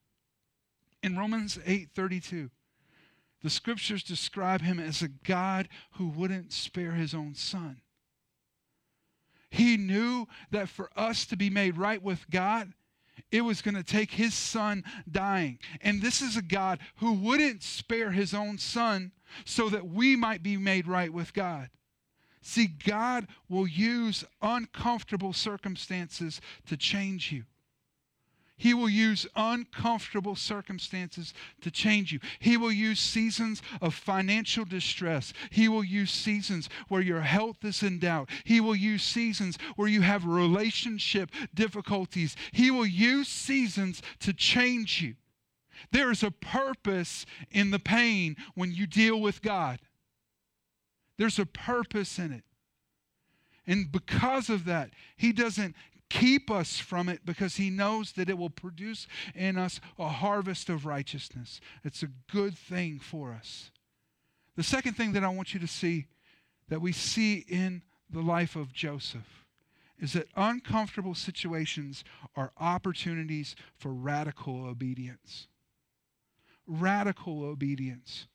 In 1.04 1.18
Romans 1.18 1.60
8:32, 1.66 2.52
the 3.42 3.50
scriptures 3.50 4.02
describe 4.02 4.62
him 4.62 4.80
as 4.80 5.02
a 5.02 5.10
God 5.10 5.68
who 5.96 6.08
wouldn't 6.08 6.54
spare 6.54 6.94
his 6.94 7.14
own 7.14 7.36
son. 7.36 7.82
He 9.50 9.76
knew 9.76 10.26
that 10.52 10.70
for 10.70 10.90
us 10.96 11.26
to 11.26 11.36
be 11.36 11.50
made 11.50 11.76
right 11.76 12.02
with 12.02 12.30
God, 12.30 12.72
it 13.32 13.42
was 13.42 13.62
going 13.62 13.76
to 13.76 13.84
take 13.84 14.12
his 14.12 14.34
son 14.34 14.84
dying. 15.10 15.60
And 15.82 16.02
this 16.02 16.22
is 16.22 16.38
a 16.38 16.42
God 16.42 16.80
who 16.98 17.14
wouldn't 17.14 17.64
spare 17.64 18.12
his 18.12 18.34
own 18.34 18.58
son 18.58 19.12
so 19.46 19.70
that 19.70 19.88
we 19.88 20.16
might 20.16 20.44
be 20.44 20.58
made 20.58 20.88
right 20.88 21.12
with 21.12 21.34
God. 21.34 21.70
See, 22.42 22.68
God 22.68 23.28
will 23.50 23.68
use 23.68 24.24
uncomfortable 24.42 25.34
circumstances 25.34 26.40
to 26.68 26.78
change 26.78 27.32
you. 27.32 27.44
He 28.60 28.74
will 28.74 28.90
use 28.90 29.28
uncomfortable 29.36 30.36
circumstances 30.36 31.32
to 31.62 31.70
change 31.70 32.12
you. 32.12 32.20
He 32.40 32.58
will 32.58 32.72
use 32.72 33.00
seasons 33.00 33.62
of 33.82 33.94
financial 33.94 34.66
distress. 34.66 35.32
He 35.52 35.70
will 35.70 35.84
use 35.84 36.10
seasons 36.10 36.68
where 36.88 37.02
your 37.02 37.22
health 37.22 37.64
is 37.64 37.84
in 37.84 38.00
doubt. 38.00 38.30
He 38.44 38.60
will 38.60 38.76
use 38.76 39.04
seasons 39.04 39.60
where 39.76 39.88
you 39.88 40.02
have 40.02 40.26
relationship 40.26 41.30
difficulties. 41.54 42.36
He 42.52 42.72
will 42.72 42.88
use 42.88 43.28
seasons 43.28 44.02
to 44.22 44.34
change 44.34 45.04
you. 45.04 45.16
There 45.92 46.10
is 46.10 46.24
a 46.24 46.32
purpose 46.32 47.28
in 47.52 47.70
the 47.70 47.80
pain 47.80 48.36
when 48.56 48.72
you 48.72 48.88
deal 48.88 49.22
with 49.22 49.44
God. 49.44 49.80
There's 51.18 51.38
a 51.38 51.46
purpose 51.46 52.18
in 52.18 52.32
it. 52.32 52.44
And 53.68 53.92
because 53.92 54.50
of 54.50 54.66
that, 54.66 54.90
He 55.16 55.32
doesn't 55.32 55.76
keep 56.10 56.50
us 56.50 56.80
from 56.80 57.10
it 57.10 57.26
because 57.26 57.56
he 57.56 57.70
knows 57.70 58.14
that 58.14 58.30
it 58.30 58.38
will 58.38 58.50
produce 58.50 59.08
in 59.36 59.58
us 59.58 59.80
a 60.00 60.08
harvest 60.08 60.70
of 60.70 60.86
righteousness. 60.86 61.60
It's 61.84 62.04
a 62.04 62.10
good 62.32 62.58
thing 62.58 63.00
for 63.00 63.34
us. 63.34 63.72
The 64.56 64.64
second 64.64 64.94
thing 64.94 65.14
that 65.14 65.24
I 65.24 65.30
want 65.30 65.54
you 65.54 65.60
to 65.60 65.68
see 65.68 66.08
that 66.70 66.82
we 66.82 66.92
see 66.92 67.46
in 67.48 67.84
the 68.10 68.22
life 68.22 68.56
of 68.56 68.74
Joseph 68.74 69.46
is 70.00 70.14
that 70.14 70.28
uncomfortable 70.36 71.16
situations 71.16 72.04
are 72.36 72.52
opportunities 72.60 73.56
for 73.78 73.94
radical 73.94 74.66
obedience. 74.66 75.48
Radical 76.68 77.44
obedience. 77.44 78.28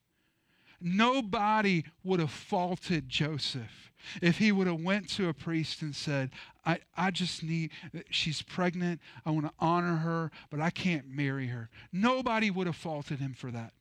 Nobody 0.83 1.85
would 2.03 2.21
have 2.21 2.31
faulted 2.31 3.09
Joseph 3.09 3.93
if 4.21 4.39
he 4.39 4.51
would 4.53 4.67
have 4.67 4.81
went 4.81 5.09
to 5.11 5.29
a 5.29 5.35
priest 5.35 5.83
and 5.83 5.95
said, 5.95 6.31
I, 6.65 6.81
I 6.97 7.11
just 7.11 7.43
need, 7.43 7.71
she's 8.11 8.43
pregnant, 8.43 9.01
I 9.25 9.31
want 9.31 9.47
to 9.47 9.53
honor 9.59 9.97
her, 9.97 10.31
but 10.51 10.61
I 10.61 10.71
can't 10.71 11.09
marry 11.09 11.49
her. 11.49 11.71
Nobody 11.93 12.51
would 12.51 12.67
have 12.67 12.77
faulted 12.77 13.21
him 13.21 13.35
for 13.35 13.51
that. 13.51 13.73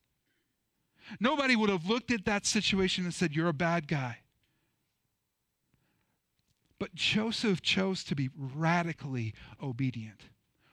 Nobody 1.19 1.55
would 1.55 1.69
have 1.69 1.87
looked 1.87 2.11
at 2.11 2.25
that 2.25 2.45
situation 2.45 3.03
and 3.03 3.13
said, 3.13 3.35
You're 3.35 3.49
a 3.49 3.53
bad 3.53 3.87
guy. 3.87 4.19
But 6.79 6.95
Joseph 6.95 7.61
chose 7.61 8.03
to 8.05 8.15
be 8.15 8.29
radically 8.35 9.33
obedient. 9.61 10.21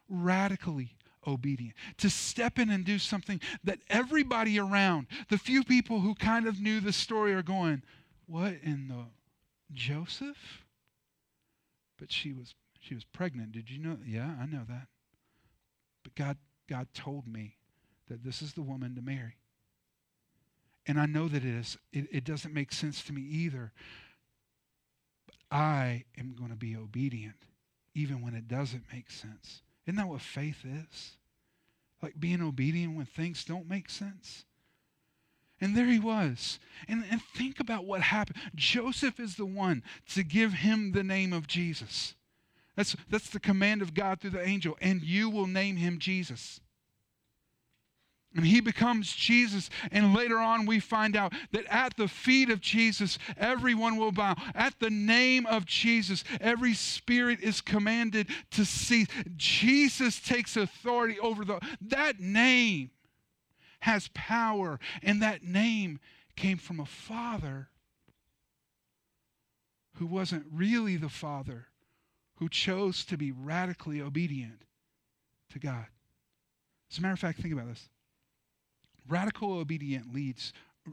Radically 0.08 0.96
obedient, 1.28 1.74
to 1.98 2.10
step 2.10 2.58
in 2.58 2.70
and 2.70 2.84
do 2.84 2.98
something 2.98 3.40
that 3.64 3.78
everybody 3.88 4.58
around, 4.58 5.06
the 5.28 5.38
few 5.38 5.62
people 5.62 6.00
who 6.00 6.14
kind 6.14 6.46
of 6.46 6.60
knew 6.60 6.80
the 6.80 6.92
story, 6.92 7.34
are 7.34 7.42
going, 7.42 7.82
What 8.26 8.54
in 8.62 8.88
the 8.88 9.04
Joseph? 9.72 10.64
But 11.98 12.10
she 12.10 12.32
was 12.32 12.54
she 12.80 12.94
was 12.94 13.04
pregnant. 13.04 13.52
Did 13.52 13.70
you 13.70 13.78
know? 13.78 13.98
Yeah, 14.06 14.34
I 14.40 14.46
know 14.46 14.62
that. 14.68 14.86
But 16.02 16.14
God 16.14 16.36
God 16.68 16.88
told 16.94 17.26
me 17.26 17.56
that 18.08 18.24
this 18.24 18.42
is 18.42 18.54
the 18.54 18.62
woman 18.62 18.94
to 18.94 19.02
marry. 19.02 19.36
And 20.86 20.98
I 20.98 21.06
know 21.06 21.28
that 21.28 21.44
it 21.44 21.54
is 21.54 21.76
it, 21.92 22.06
it 22.10 22.24
doesn't 22.24 22.54
make 22.54 22.72
sense 22.72 23.02
to 23.04 23.12
me 23.12 23.22
either. 23.22 23.72
But 25.26 25.36
I 25.50 26.04
am 26.18 26.34
going 26.38 26.50
to 26.50 26.56
be 26.56 26.76
obedient 26.76 27.36
even 27.94 28.22
when 28.22 28.34
it 28.34 28.46
doesn't 28.48 28.84
make 28.92 29.10
sense. 29.10 29.62
Isn't 29.86 29.96
that 29.96 30.08
what 30.08 30.20
faith 30.20 30.64
is? 30.64 31.17
Like 32.02 32.18
being 32.18 32.42
obedient 32.42 32.96
when 32.96 33.06
things 33.06 33.44
don't 33.44 33.68
make 33.68 33.90
sense. 33.90 34.44
And 35.60 35.76
there 35.76 35.86
he 35.86 35.98
was. 35.98 36.60
And, 36.86 37.04
and 37.10 37.20
think 37.34 37.58
about 37.58 37.84
what 37.84 38.00
happened. 38.00 38.38
Joseph 38.54 39.18
is 39.18 39.34
the 39.34 39.46
one 39.46 39.82
to 40.14 40.22
give 40.22 40.52
him 40.52 40.92
the 40.92 41.02
name 41.02 41.32
of 41.32 41.46
Jesus. 41.46 42.14
That's, 42.76 42.94
that's 43.10 43.30
the 43.30 43.40
command 43.40 43.82
of 43.82 43.92
God 43.92 44.20
through 44.20 44.30
the 44.30 44.46
angel. 44.46 44.76
And 44.80 45.02
you 45.02 45.28
will 45.28 45.48
name 45.48 45.76
him 45.76 45.98
Jesus. 45.98 46.60
And 48.34 48.46
he 48.46 48.60
becomes 48.60 49.12
Jesus. 49.12 49.70
And 49.90 50.14
later 50.14 50.38
on, 50.38 50.66
we 50.66 50.80
find 50.80 51.16
out 51.16 51.32
that 51.52 51.64
at 51.66 51.96
the 51.96 52.08
feet 52.08 52.50
of 52.50 52.60
Jesus, 52.60 53.18
everyone 53.38 53.96
will 53.96 54.12
bow. 54.12 54.36
At 54.54 54.78
the 54.80 54.90
name 54.90 55.46
of 55.46 55.64
Jesus, 55.64 56.24
every 56.40 56.74
spirit 56.74 57.40
is 57.40 57.60
commanded 57.60 58.28
to 58.52 58.64
cease. 58.64 59.08
Jesus 59.36 60.20
takes 60.20 60.56
authority 60.56 61.18
over 61.20 61.44
the, 61.44 61.58
that 61.80 62.20
name 62.20 62.90
has 63.80 64.10
power. 64.12 64.78
And 65.02 65.22
that 65.22 65.42
name 65.42 65.98
came 66.36 66.58
from 66.58 66.80
a 66.80 66.86
father 66.86 67.68
who 69.94 70.06
wasn't 70.06 70.46
really 70.52 70.96
the 70.96 71.08
father, 71.08 71.66
who 72.36 72.48
chose 72.48 73.04
to 73.06 73.16
be 73.16 73.32
radically 73.32 74.00
obedient 74.00 74.62
to 75.50 75.58
God. 75.58 75.86
As 76.90 76.98
a 76.98 77.00
matter 77.00 77.14
of 77.14 77.18
fact, 77.18 77.40
think 77.40 77.52
about 77.52 77.68
this. 77.68 77.88
Radical 79.08 79.54
obedient 79.54 80.14
leads, 80.14 80.52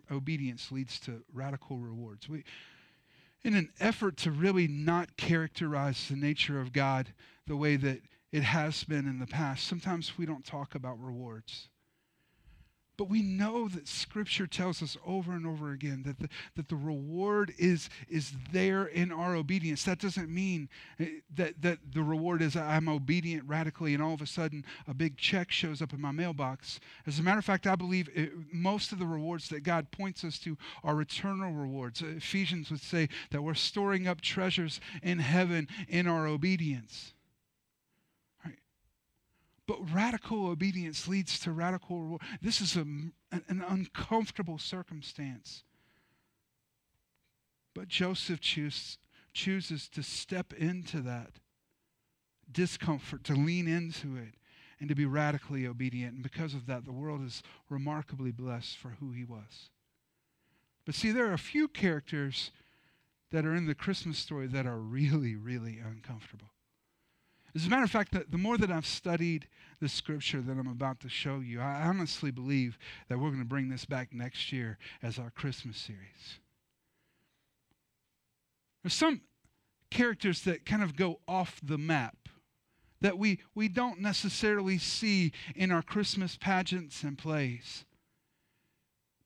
obedience 0.10 0.72
leads 0.72 1.00
to 1.02 1.24
radical 1.34 1.78
rewards. 1.78 2.30
We, 2.30 2.44
in 3.44 3.54
an 3.54 3.70
effort 3.80 4.18
to 4.18 4.32
really 4.32 4.68
not 4.68 5.18
characterize 5.18 6.08
the 6.08 6.16
nature 6.16 6.60
of 6.60 6.74
God 6.74 7.14
the 7.46 7.56
way 7.56 7.76
that 7.76 8.02
it 8.32 8.44
has 8.44 8.84
been 8.84 9.08
in 9.08 9.20
the 9.20 9.28
past, 9.28 9.68
sometimes 9.68 10.18
we 10.18 10.26
don't 10.26 10.46
talk 10.46 10.76
about 10.76 11.00
rewards. 11.00 11.70
But 12.98 13.10
we 13.10 13.22
know 13.22 13.68
that 13.70 13.88
Scripture 13.88 14.48
tells 14.48 14.82
us 14.82 14.98
over 15.06 15.34
and 15.34 15.46
over 15.46 15.72
again 15.72 16.04
that 16.06 16.20
the, 16.20 16.30
that 16.56 16.70
the 16.70 16.76
reward 16.76 17.54
is, 17.58 17.90
is 18.10 18.34
there 18.52 18.86
in 18.86 19.12
our 19.12 19.36
obedience. 19.36 19.84
That 19.84 20.00
doesn't 20.00 20.30
mean 20.30 20.70
eh, 21.00 21.08
that, 21.36 21.62
that 21.62 21.80
the 21.94 22.04
reward 22.04 22.42
is 22.42 22.56
I'm 22.56 22.88
obedient 22.88 23.44
radically 23.48 23.94
and 23.94 24.02
all 24.02 24.14
of 24.14 24.22
a 24.22 24.28
sudden 24.28 24.66
a 24.88 24.94
big 24.94 25.18
check 25.18 25.52
shows 25.52 25.82
up 25.82 25.94
in 25.94 26.02
my 26.02 26.12
mailbox. 26.12 26.80
As 27.06 27.20
a 27.20 27.24
matter 27.24 27.40
of 27.40 27.46
fact, 27.46 27.68
I 27.68 27.76
believe 27.76 28.10
it, 28.16 28.30
eh, 28.30 28.36
most 28.52 28.92
of 28.92 29.00
the 29.00 29.06
rewards 29.06 29.50
that 29.50 29.64
God 29.64 29.92
points 29.92 30.24
us 30.24 30.40
to 30.40 30.58
are 30.84 31.02
eternal 31.02 31.52
rewards. 31.52 32.02
Ephesians 32.02 32.72
would 32.72 32.82
say 32.82 33.10
that 33.32 33.42
we're 33.42 33.54
storing 33.54 34.08
up 34.08 34.22
treasures 34.22 34.80
in 35.04 35.20
heaven 35.20 35.68
in 35.88 36.08
our 36.08 36.28
obedience. 36.28 37.14
But 39.68 39.94
radical 39.94 40.48
obedience 40.48 41.08
leads 41.08 41.40
to 41.40 41.52
radical 41.52 42.02
reward. 42.02 42.22
This 42.42 42.62
is 42.62 42.76
a, 42.76 42.82
an, 42.82 43.14
an 43.48 43.64
uncomfortable 43.68 44.58
circumstance. 44.60 45.64
But 47.74 47.88
Joseph 47.88 48.40
choose, 48.40 48.98
chooses 49.34 49.90
to 49.90 50.04
step 50.04 50.54
into 50.54 51.02
that 51.02 51.32
discomfort, 52.52 53.24
to 53.26 53.34
lean 53.34 53.68
into 53.68 54.16
it, 54.16 54.36
and 54.80 54.88
to 54.90 54.96
be 54.96 55.06
radically 55.06 55.66
obedient. 55.66 56.14
And 56.14 56.24
because 56.24 56.54
of 56.54 56.68
that, 56.68 56.86
the 56.86 56.92
world 56.92 57.26
is 57.26 57.42
remarkably 57.70 58.32
blessed 58.32 58.78
for 58.78 58.98
who 59.00 59.12
he 59.12 59.24
was. 59.24 59.70
But 60.86 60.96
see, 60.96 61.12
there 61.12 61.28
are 61.28 61.34
a 61.34 61.40
few 61.40 61.68
characters 61.68 62.52
that 63.32 63.46
are 63.46 63.56
in 63.56 63.66
the 63.66 63.76
Christmas 63.76 64.20
story 64.20 64.48
that 64.48 64.68
are 64.68 64.78
really, 64.78 65.36
really 65.36 65.80
uncomfortable. 65.80 66.50
As 67.56 67.66
a 67.66 67.70
matter 67.70 67.84
of 67.84 67.92
fact, 67.92 68.12
the, 68.12 68.26
the 68.30 68.38
more 68.38 68.58
that 68.58 68.70
I've 68.70 68.86
studied 68.86 69.48
the 69.80 69.88
scripture 69.88 70.42
that 70.42 70.52
I'm 70.52 70.68
about 70.68 71.00
to 71.02 71.10
show 71.10 71.40
you, 71.40 71.62
I 71.62 71.84
honestly 71.84 72.30
believe 72.30 72.78
that 73.08 73.18
we're 73.18 73.30
going 73.30 73.40
to 73.40 73.46
bring 73.46 73.70
this 73.70 73.86
back 73.86 74.14
next 74.14 74.52
year 74.52 74.78
as 75.02 75.18
our 75.18 75.30
Christmas 75.30 75.78
series. 75.78 76.40
There's 78.84 78.94
some 78.94 79.22
characters 79.90 80.42
that 80.42 80.66
kind 80.66 80.84
of 80.84 80.98
go 80.98 81.22
off 81.28 81.62
the 81.64 81.78
map 81.78 82.18
that 83.00 83.18
we, 83.18 83.40
we 83.54 83.70
don't 83.70 84.02
necessarily 84.02 84.78
see 84.78 85.32
in 85.56 85.72
our 85.72 85.82
Christmas 85.82 86.38
pageants 86.38 87.04
and 87.04 87.18
plays. 87.18 87.86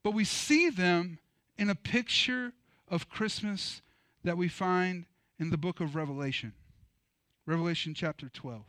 But 0.04 0.14
we 0.14 0.24
see 0.24 0.70
them 0.70 1.18
in 1.58 1.70
a 1.70 1.76
picture 1.76 2.54
of 2.88 3.10
Christmas 3.10 3.82
that 4.24 4.38
we 4.38 4.48
find 4.48 5.06
in 5.40 5.50
the 5.50 5.58
book 5.58 5.80
of 5.80 5.96
Revelation. 5.96 6.54
Revelation 7.50 7.96
chapter 7.96 8.30
12. 8.30 8.62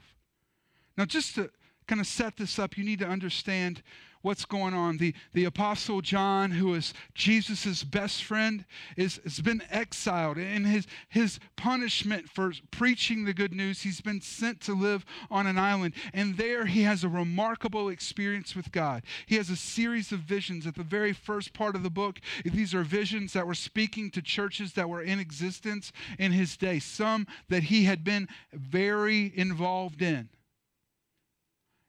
Now, 0.97 1.05
just 1.05 1.35
to 1.35 1.51
kind 1.87 2.01
of 2.01 2.07
set 2.07 2.39
this 2.39 2.59
up, 2.59 2.79
you 2.79 2.85
need 2.85 3.01
to 3.01 3.07
understand 3.07 3.83
what's 4.23 4.45
going 4.45 4.75
on. 4.75 4.99
The, 4.99 5.15
the 5.33 5.45
Apostle 5.45 6.01
John, 6.01 6.51
who 6.51 6.75
is 6.75 6.93
Jesus' 7.15 7.85
best 7.85 8.25
friend, 8.25 8.65
is, 8.97 9.21
has 9.25 9.41
been 9.41 9.63
exiled. 9.71 10.37
And 10.37 10.67
his, 10.67 10.87
his 11.09 11.39
punishment 11.57 12.29
for 12.29 12.53
preaching 12.71 13.25
the 13.25 13.35
good 13.35 13.55
news, 13.55 13.83
he's 13.83 14.01
been 14.01 14.21
sent 14.21 14.61
to 14.63 14.75
live 14.75 15.05
on 15.31 15.47
an 15.47 15.59
island. 15.59 15.95
And 16.13 16.37
there 16.37 16.67
he 16.67 16.83
has 16.83 17.05
a 17.05 17.09
remarkable 17.09 17.89
experience 17.89 18.55
with 18.55 18.73
God. 18.73 19.03
He 19.27 19.37
has 19.37 19.51
a 19.51 19.57
series 19.57 20.13
of 20.13 20.21
visions 20.21 20.67
at 20.67 20.75
the 20.75 20.83
very 20.83 21.13
first 21.13 21.53
part 21.53 21.75
of 21.75 21.83
the 21.83 21.91
book. 21.91 22.21
These 22.45 22.75
are 22.75 22.83
visions 22.83 23.33
that 23.33 23.47
were 23.47 23.55
speaking 23.55 24.11
to 24.11 24.23
churches 24.23 24.75
that 24.75 24.89
were 24.89 25.03
in 25.03 25.19
existence 25.19 25.93
in 26.19 26.33
his 26.33 26.57
day, 26.57 26.79
some 26.79 27.27
that 27.49 27.65
he 27.65 27.85
had 27.85 28.05
been 28.05 28.29
very 28.53 29.33
involved 29.35 30.03
in. 30.03 30.29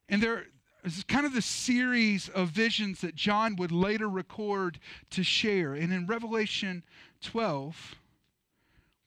And 0.10 0.22
there, 0.22 0.46
it's 0.84 1.04
kind 1.04 1.26
of 1.26 1.34
the 1.34 1.42
series 1.42 2.30
of 2.30 2.50
visions 2.50 3.02
that 3.02 3.16
John 3.16 3.56
would 3.58 3.72
later 3.72 4.10
record 4.10 4.80
to 5.12 5.24
share. 5.24 5.74
And 5.74 5.94
in 5.94 6.08
Revelation 6.08 6.84
12, 7.22 7.96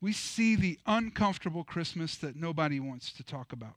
we 0.01 0.13
see 0.13 0.55
the 0.55 0.79
uncomfortable 0.87 1.65
Christmas 1.65 2.17
that 2.17 2.37
nobody 2.37 2.79
wants 2.79 3.13
to 3.15 3.25
talk 3.25 3.53
about. 3.53 3.75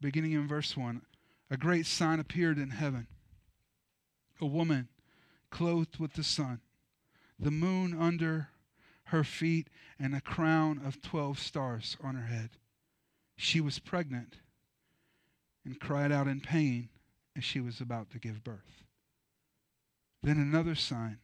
Beginning 0.00 0.32
in 0.32 0.46
verse 0.46 0.76
1, 0.76 1.00
a 1.50 1.56
great 1.56 1.86
sign 1.86 2.20
appeared 2.20 2.58
in 2.58 2.70
heaven 2.70 3.06
a 4.40 4.46
woman 4.46 4.88
clothed 5.50 5.98
with 5.98 6.14
the 6.14 6.24
sun, 6.24 6.60
the 7.38 7.50
moon 7.50 7.96
under 7.96 8.48
her 9.04 9.22
feet, 9.22 9.68
and 10.00 10.14
a 10.14 10.20
crown 10.20 10.80
of 10.84 11.00
12 11.00 11.38
stars 11.38 11.96
on 12.02 12.16
her 12.16 12.26
head. 12.26 12.50
She 13.36 13.60
was 13.60 13.78
pregnant 13.78 14.38
and 15.64 15.80
cried 15.80 16.12
out 16.12 16.26
in 16.26 16.40
pain 16.40 16.88
as 17.36 17.44
she 17.44 17.60
was 17.60 17.80
about 17.80 18.10
to 18.10 18.18
give 18.18 18.44
birth. 18.44 18.84
Then 20.22 20.38
another 20.38 20.74
sign 20.74 21.18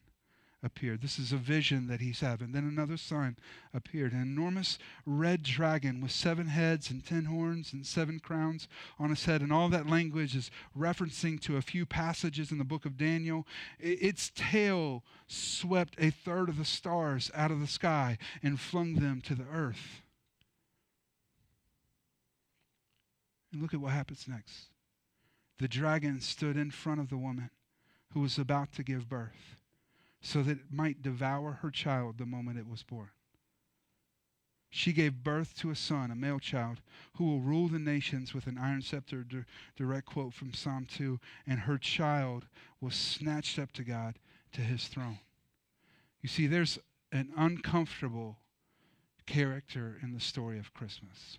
appeared. 0.63 1.03
This 1.03 1.19
is 1.19 1.33
a 1.33 1.37
vision 1.37 1.87
that 1.87 2.01
he's 2.01 2.21
having. 2.21 2.53
Then 2.53 2.65
another 2.65 2.97
sign 2.97 3.37
appeared 3.73 4.13
an 4.13 4.23
enormous 4.23 4.79
red 5.07 5.43
dragon 5.43 6.01
with 6.01 6.11
seven 6.11 6.49
heads 6.49 6.91
and 6.91 7.05
ten 7.05 7.27
horns 7.27 7.73
and 7.73 7.87
seven 7.87 8.19
crowns 8.19 8.67
on 8.99 9.11
his 9.11 9.25
head. 9.25 9.41
And 9.41 9.53
all 9.53 9.69
that 9.69 9.89
language 9.89 10.35
is 10.35 10.51
referencing 10.77 11.41
to 11.43 11.57
a 11.57 11.63
few 11.63 11.87
passages 11.87 12.51
in 12.51 12.59
the 12.59 12.65
book 12.65 12.85
of 12.85 12.97
Daniel. 12.97 13.47
Its 13.79 14.33
tail 14.35 15.05
swept 15.29 15.95
a 15.99 16.11
third 16.11 16.49
of 16.49 16.59
the 16.59 16.65
stars 16.65 17.31
out 17.35 17.53
of 17.53 17.61
the 17.61 17.67
sky 17.67 18.19
and 18.43 18.59
flung 18.59 18.95
them 18.95 19.21
to 19.23 19.35
the 19.35 19.47
earth. 19.53 20.03
And 23.53 23.63
look 23.63 23.75
at 23.75 23.81
what 23.81 23.93
happens 23.93 24.27
next. 24.29 24.69
The 25.59 25.69
dragon 25.69 26.21
stood 26.21 26.57
in 26.57 26.71
front 26.71 27.01
of 27.01 27.09
the 27.09 27.17
woman 27.17 27.51
who 28.13 28.21
was 28.21 28.39
about 28.39 28.73
to 28.73 28.83
give 28.83 29.09
birth 29.09 29.57
so 30.21 30.43
that 30.43 30.59
it 30.59 30.73
might 30.73 31.03
devour 31.03 31.53
her 31.63 31.71
child 31.71 32.19
the 32.19 32.27
moment 32.27 32.59
it 32.59 32.69
was 32.69 32.83
born. 32.83 33.11
She 34.71 34.93
gave 34.93 35.25
birth 35.25 35.57
to 35.59 35.71
a 35.71 35.77
son, 35.77 36.11
a 36.11 36.15
male 36.15 36.39
child, 36.39 36.81
who 37.15 37.25
will 37.25 37.41
rule 37.41 37.69
the 37.69 37.79
nations 37.79 38.35
with 38.35 38.47
an 38.47 38.59
iron 38.59 38.83
scepter, 38.83 39.25
direct 39.77 40.07
quote 40.07 40.35
from 40.35 40.53
Psalm 40.53 40.87
2, 40.87 41.19
and 41.47 41.61
her 41.61 41.79
child 41.79 42.47
was 42.81 42.95
snatched 42.95 43.59
up 43.59 43.73
to 43.73 43.83
God 43.83 44.19
to 44.53 44.61
his 44.61 44.87
throne. 44.89 45.21
You 46.21 46.29
see, 46.29 46.47
there's 46.47 46.79
an 47.13 47.33
uncomfortable 47.37 48.37
character 49.25 49.99
in 50.03 50.13
the 50.13 50.21
story 50.21 50.59
of 50.59 50.75
Christmas 50.75 51.39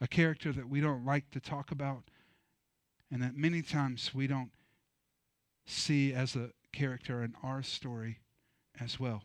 a 0.00 0.08
character 0.08 0.52
that 0.52 0.68
we 0.68 0.80
don't 0.80 1.04
like 1.04 1.30
to 1.30 1.40
talk 1.40 1.70
about 1.70 2.04
and 3.10 3.22
that 3.22 3.36
many 3.36 3.62
times 3.62 4.14
we 4.14 4.26
don't 4.26 4.50
see 5.66 6.12
as 6.12 6.36
a 6.36 6.50
character 6.72 7.22
in 7.22 7.34
our 7.42 7.62
story 7.62 8.18
as 8.80 9.00
well. 9.00 9.22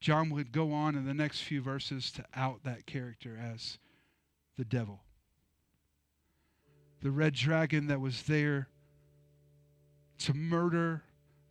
John 0.00 0.30
would 0.30 0.50
go 0.50 0.72
on 0.72 0.96
in 0.96 1.06
the 1.06 1.14
next 1.14 1.42
few 1.42 1.62
verses 1.62 2.10
to 2.12 2.24
out 2.34 2.64
that 2.64 2.86
character 2.86 3.38
as 3.40 3.78
the 4.58 4.64
devil. 4.64 5.04
The 7.02 7.12
red 7.12 7.34
dragon 7.34 7.86
that 7.86 8.00
was 8.00 8.24
there 8.24 8.68
to 10.18 10.34
murder 10.34 11.04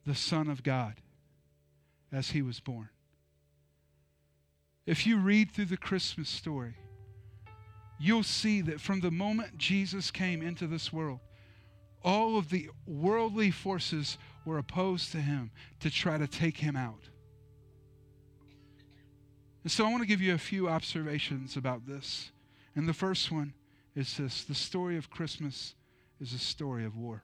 the 0.05 0.15
Son 0.15 0.49
of 0.49 0.63
God 0.63 0.95
as 2.11 2.31
he 2.31 2.41
was 2.41 2.59
born. 2.59 2.89
If 4.85 5.05
you 5.05 5.17
read 5.17 5.51
through 5.51 5.65
the 5.65 5.77
Christmas 5.77 6.29
story, 6.29 6.75
you'll 7.99 8.23
see 8.23 8.61
that 8.61 8.81
from 8.81 8.99
the 8.99 9.11
moment 9.11 9.57
Jesus 9.57 10.09
came 10.09 10.41
into 10.41 10.65
this 10.65 10.91
world, 10.91 11.19
all 12.03 12.37
of 12.37 12.49
the 12.49 12.69
worldly 12.87 13.51
forces 13.51 14.17
were 14.43 14.57
opposed 14.57 15.11
to 15.11 15.21
him 15.21 15.51
to 15.81 15.91
try 15.91 16.17
to 16.17 16.27
take 16.27 16.57
him 16.57 16.75
out. 16.75 17.09
And 19.63 19.71
so 19.71 19.85
I 19.85 19.89
want 19.89 20.01
to 20.01 20.07
give 20.07 20.21
you 20.21 20.33
a 20.33 20.39
few 20.39 20.67
observations 20.67 21.55
about 21.55 21.85
this. 21.85 22.31
And 22.75 22.89
the 22.89 22.93
first 22.93 23.31
one 23.31 23.53
is 23.95 24.17
this 24.17 24.43
the 24.45 24.55
story 24.55 24.97
of 24.97 25.11
Christmas 25.11 25.75
is 26.19 26.33
a 26.33 26.39
story 26.39 26.85
of 26.85 26.97
war. 26.97 27.23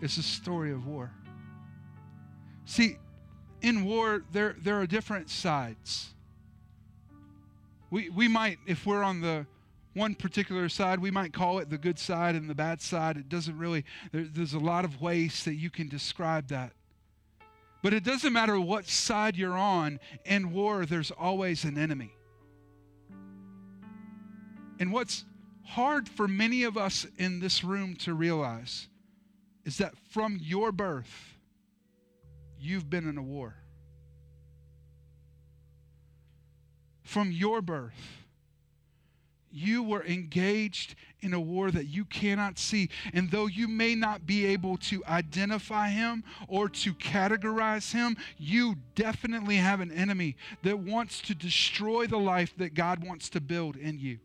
It's 0.00 0.16
a 0.16 0.22
story 0.22 0.70
of 0.72 0.86
war. 0.86 1.10
See, 2.64 2.96
in 3.62 3.84
war, 3.84 4.24
there, 4.32 4.56
there 4.62 4.80
are 4.80 4.86
different 4.86 5.30
sides. 5.30 6.10
We, 7.90 8.08
we 8.10 8.28
might, 8.28 8.58
if 8.66 8.86
we're 8.86 9.02
on 9.02 9.20
the 9.20 9.46
one 9.94 10.14
particular 10.14 10.68
side, 10.68 11.00
we 11.00 11.10
might 11.10 11.32
call 11.32 11.58
it 11.58 11.68
the 11.68 11.78
good 11.78 11.98
side 11.98 12.34
and 12.34 12.48
the 12.48 12.54
bad 12.54 12.80
side. 12.80 13.16
It 13.16 13.28
doesn't 13.28 13.58
really, 13.58 13.84
there, 14.12 14.24
there's 14.24 14.54
a 14.54 14.58
lot 14.58 14.84
of 14.84 15.00
ways 15.00 15.44
that 15.44 15.54
you 15.54 15.70
can 15.70 15.88
describe 15.88 16.48
that. 16.48 16.72
But 17.82 17.94
it 17.94 18.04
doesn't 18.04 18.32
matter 18.32 18.60
what 18.60 18.86
side 18.86 19.36
you're 19.36 19.56
on, 19.56 20.00
in 20.24 20.52
war, 20.52 20.86
there's 20.86 21.10
always 21.10 21.64
an 21.64 21.78
enemy. 21.78 22.12
And 24.78 24.92
what's 24.92 25.24
hard 25.64 26.08
for 26.08 26.28
many 26.28 26.62
of 26.62 26.76
us 26.76 27.06
in 27.16 27.40
this 27.40 27.64
room 27.64 27.96
to 27.96 28.14
realize 28.14 28.88
is 29.64 29.78
that 29.78 29.94
from 30.10 30.38
your 30.40 30.72
birth, 30.72 31.34
you've 32.60 32.88
been 32.88 33.08
in 33.08 33.18
a 33.18 33.22
war. 33.22 33.56
From 37.02 37.32
your 37.32 37.60
birth, 37.60 38.20
you 39.52 39.82
were 39.82 40.04
engaged 40.04 40.94
in 41.22 41.34
a 41.34 41.40
war 41.40 41.70
that 41.70 41.86
you 41.86 42.04
cannot 42.04 42.58
see. 42.58 42.88
And 43.12 43.30
though 43.30 43.46
you 43.46 43.66
may 43.66 43.94
not 43.94 44.26
be 44.26 44.46
able 44.46 44.76
to 44.78 45.04
identify 45.06 45.88
him 45.88 46.22
or 46.46 46.68
to 46.68 46.94
categorize 46.94 47.92
him, 47.92 48.16
you 48.38 48.76
definitely 48.94 49.56
have 49.56 49.80
an 49.80 49.90
enemy 49.90 50.36
that 50.62 50.78
wants 50.78 51.20
to 51.22 51.34
destroy 51.34 52.06
the 52.06 52.18
life 52.18 52.54
that 52.58 52.74
God 52.74 53.04
wants 53.04 53.28
to 53.30 53.40
build 53.40 53.76
in 53.76 53.98
you. 53.98 54.18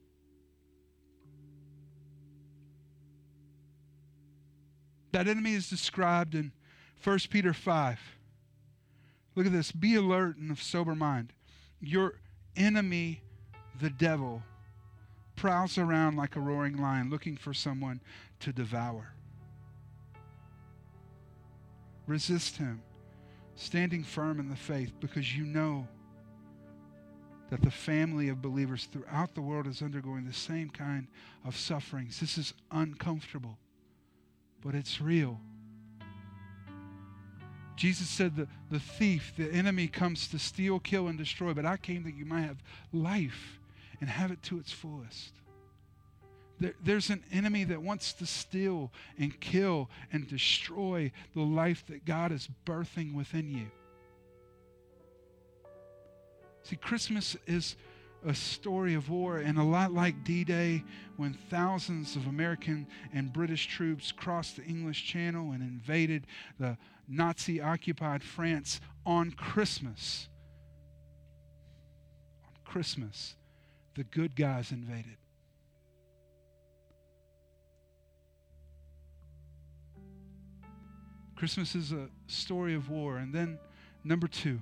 That 5.11 5.27
enemy 5.27 5.53
is 5.53 5.69
described 5.69 6.35
in 6.35 6.51
1 7.03 7.19
Peter 7.29 7.53
5. 7.53 8.14
Look 9.35 9.45
at 9.45 9.51
this 9.51 9.71
be 9.71 9.95
alert 9.95 10.37
and 10.37 10.49
of 10.49 10.61
sober 10.61 10.95
mind. 10.95 11.33
Your 11.81 12.15
enemy, 12.55 13.21
the 13.79 13.89
devil, 13.89 14.41
prowls 15.35 15.77
around 15.77 16.15
like 16.15 16.35
a 16.35 16.39
roaring 16.39 16.77
lion 16.77 17.09
looking 17.09 17.35
for 17.35 17.53
someone 17.53 18.01
to 18.39 18.53
devour. 18.53 19.13
Resist 22.07 22.57
him, 22.57 22.81
standing 23.55 24.03
firm 24.03 24.39
in 24.39 24.49
the 24.49 24.55
faith, 24.55 24.93
because 24.99 25.35
you 25.35 25.43
know 25.43 25.87
that 27.49 27.61
the 27.61 27.71
family 27.71 28.29
of 28.29 28.41
believers 28.41 28.87
throughout 28.91 29.35
the 29.35 29.41
world 29.41 29.67
is 29.67 29.81
undergoing 29.81 30.25
the 30.25 30.33
same 30.33 30.69
kind 30.69 31.07
of 31.43 31.57
sufferings. 31.57 32.19
This 32.19 32.37
is 32.37 32.53
uncomfortable, 32.71 33.57
but 34.61 34.75
it's 34.75 35.01
real. 35.01 35.39
Jesus 37.75 38.07
said 38.07 38.35
the, 38.35 38.47
the 38.71 38.79
thief, 38.79 39.33
the 39.37 39.51
enemy 39.51 39.87
comes 39.87 40.27
to 40.29 40.39
steal, 40.39 40.79
kill, 40.79 41.07
and 41.07 41.17
destroy, 41.17 41.53
but 41.53 41.65
I 41.65 41.77
came 41.77 42.03
that 42.03 42.15
you 42.15 42.25
might 42.25 42.41
have 42.41 42.63
life 42.93 43.59
and 43.99 44.09
have 44.09 44.31
it 44.31 44.41
to 44.43 44.59
its 44.59 44.71
fullest. 44.71 45.33
There, 46.59 46.73
there's 46.83 47.09
an 47.09 47.23
enemy 47.31 47.65
that 47.65 47.81
wants 47.81 48.13
to 48.13 48.25
steal 48.25 48.91
and 49.19 49.37
kill 49.41 49.89
and 50.13 50.27
destroy 50.27 51.11
the 51.33 51.41
life 51.41 51.85
that 51.87 52.05
God 52.05 52.31
is 52.31 52.47
birthing 52.65 53.13
within 53.13 53.49
you. 53.51 53.67
See, 56.63 56.77
Christmas 56.77 57.35
is 57.45 57.75
a 58.25 58.33
story 58.33 58.95
of 58.95 59.09
war, 59.09 59.37
and 59.37 59.59
a 59.59 59.63
lot 59.63 59.93
like 59.93 60.23
D 60.23 60.43
Day, 60.43 60.83
when 61.15 61.33
thousands 61.49 62.15
of 62.15 62.25
American 62.25 62.87
and 63.13 63.31
British 63.31 63.67
troops 63.67 64.11
crossed 64.11 64.55
the 64.55 64.63
English 64.63 65.05
Channel 65.05 65.51
and 65.51 65.61
invaded 65.61 66.25
the 66.59 66.75
Nazi 67.07 67.61
occupied 67.61 68.23
France 68.23 68.79
on 69.05 69.31
Christmas. 69.31 70.27
On 72.45 72.51
Christmas 72.63 73.35
the 73.95 74.03
good 74.03 74.35
guys 74.35 74.71
invaded. 74.71 75.17
Christmas 81.35 81.75
is 81.75 81.91
a 81.91 82.07
story 82.27 82.75
of 82.75 82.89
war. 82.89 83.17
And 83.17 83.33
then, 83.33 83.59
number 84.03 84.27
two, 84.27 84.61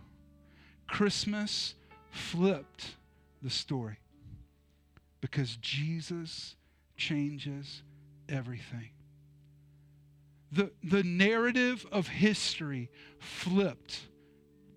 Christmas 0.88 1.76
flipped 2.10 2.96
the 3.42 3.50
story 3.50 3.98
because 5.22 5.56
Jesus 5.58 6.56
changes 6.98 7.84
everything. 8.28 8.90
The, 10.54 10.72
the 10.84 11.04
narrative 11.04 11.86
of 11.92 12.08
history 12.08 12.90
flipped 13.20 14.02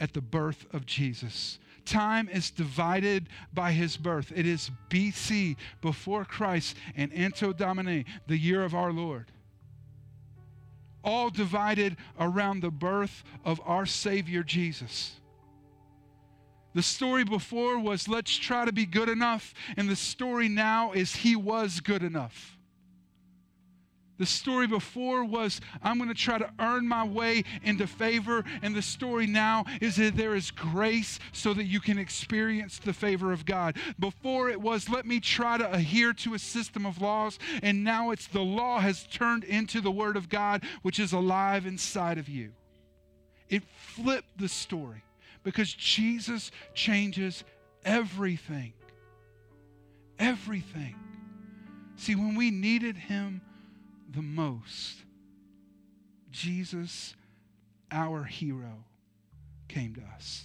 at 0.00 0.14
the 0.14 0.22
birth 0.22 0.66
of 0.72 0.86
Jesus 0.86 1.58
time 1.86 2.28
is 2.28 2.50
divided 2.50 3.28
by 3.54 3.72
his 3.72 3.96
birth. 3.96 4.32
It 4.34 4.44
is 4.44 4.70
BC, 4.90 5.56
before 5.80 6.24
Christ, 6.24 6.76
and 6.96 7.12
Anno 7.12 7.52
Domini, 7.52 8.04
the 8.26 8.36
year 8.36 8.64
of 8.64 8.74
our 8.74 8.92
Lord. 8.92 9.32
All 11.02 11.30
divided 11.30 11.96
around 12.18 12.60
the 12.60 12.70
birth 12.70 13.22
of 13.44 13.60
our 13.64 13.86
Savior 13.86 14.42
Jesus. 14.42 15.12
The 16.74 16.82
story 16.82 17.24
before 17.24 17.78
was 17.78 18.08
let's 18.08 18.36
try 18.36 18.64
to 18.64 18.72
be 18.72 18.84
good 18.84 19.08
enough, 19.08 19.54
and 19.76 19.88
the 19.88 19.96
story 19.96 20.48
now 20.48 20.92
is 20.92 21.16
he 21.16 21.36
was 21.36 21.80
good 21.80 22.02
enough. 22.02 22.55
The 24.18 24.26
story 24.26 24.66
before 24.66 25.24
was, 25.24 25.60
I'm 25.82 25.98
going 25.98 26.08
to 26.08 26.14
try 26.14 26.38
to 26.38 26.50
earn 26.58 26.88
my 26.88 27.04
way 27.04 27.44
into 27.62 27.86
favor. 27.86 28.44
And 28.62 28.74
the 28.74 28.82
story 28.82 29.26
now 29.26 29.64
is 29.80 29.96
that 29.96 30.16
there 30.16 30.34
is 30.34 30.50
grace 30.50 31.18
so 31.32 31.52
that 31.54 31.64
you 31.64 31.80
can 31.80 31.98
experience 31.98 32.78
the 32.78 32.92
favor 32.92 33.32
of 33.32 33.44
God. 33.44 33.76
Before 33.98 34.48
it 34.48 34.60
was, 34.60 34.88
let 34.88 35.06
me 35.06 35.20
try 35.20 35.58
to 35.58 35.70
adhere 35.70 36.12
to 36.14 36.34
a 36.34 36.38
system 36.38 36.86
of 36.86 37.00
laws. 37.00 37.38
And 37.62 37.84
now 37.84 38.10
it's 38.10 38.26
the 38.26 38.40
law 38.40 38.80
has 38.80 39.06
turned 39.06 39.44
into 39.44 39.80
the 39.80 39.90
Word 39.90 40.16
of 40.16 40.28
God, 40.28 40.62
which 40.82 40.98
is 40.98 41.12
alive 41.12 41.66
inside 41.66 42.18
of 42.18 42.28
you. 42.28 42.52
It 43.48 43.62
flipped 43.94 44.38
the 44.38 44.48
story 44.48 45.02
because 45.44 45.72
Jesus 45.72 46.50
changes 46.74 47.44
everything. 47.84 48.72
Everything. 50.18 50.96
See, 51.96 52.14
when 52.14 52.34
we 52.34 52.50
needed 52.50 52.96
Him, 52.96 53.40
the 54.16 54.22
most, 54.22 55.04
Jesus, 56.30 57.14
our 57.92 58.24
hero, 58.24 58.84
came 59.68 59.94
to 59.94 60.00
us. 60.16 60.44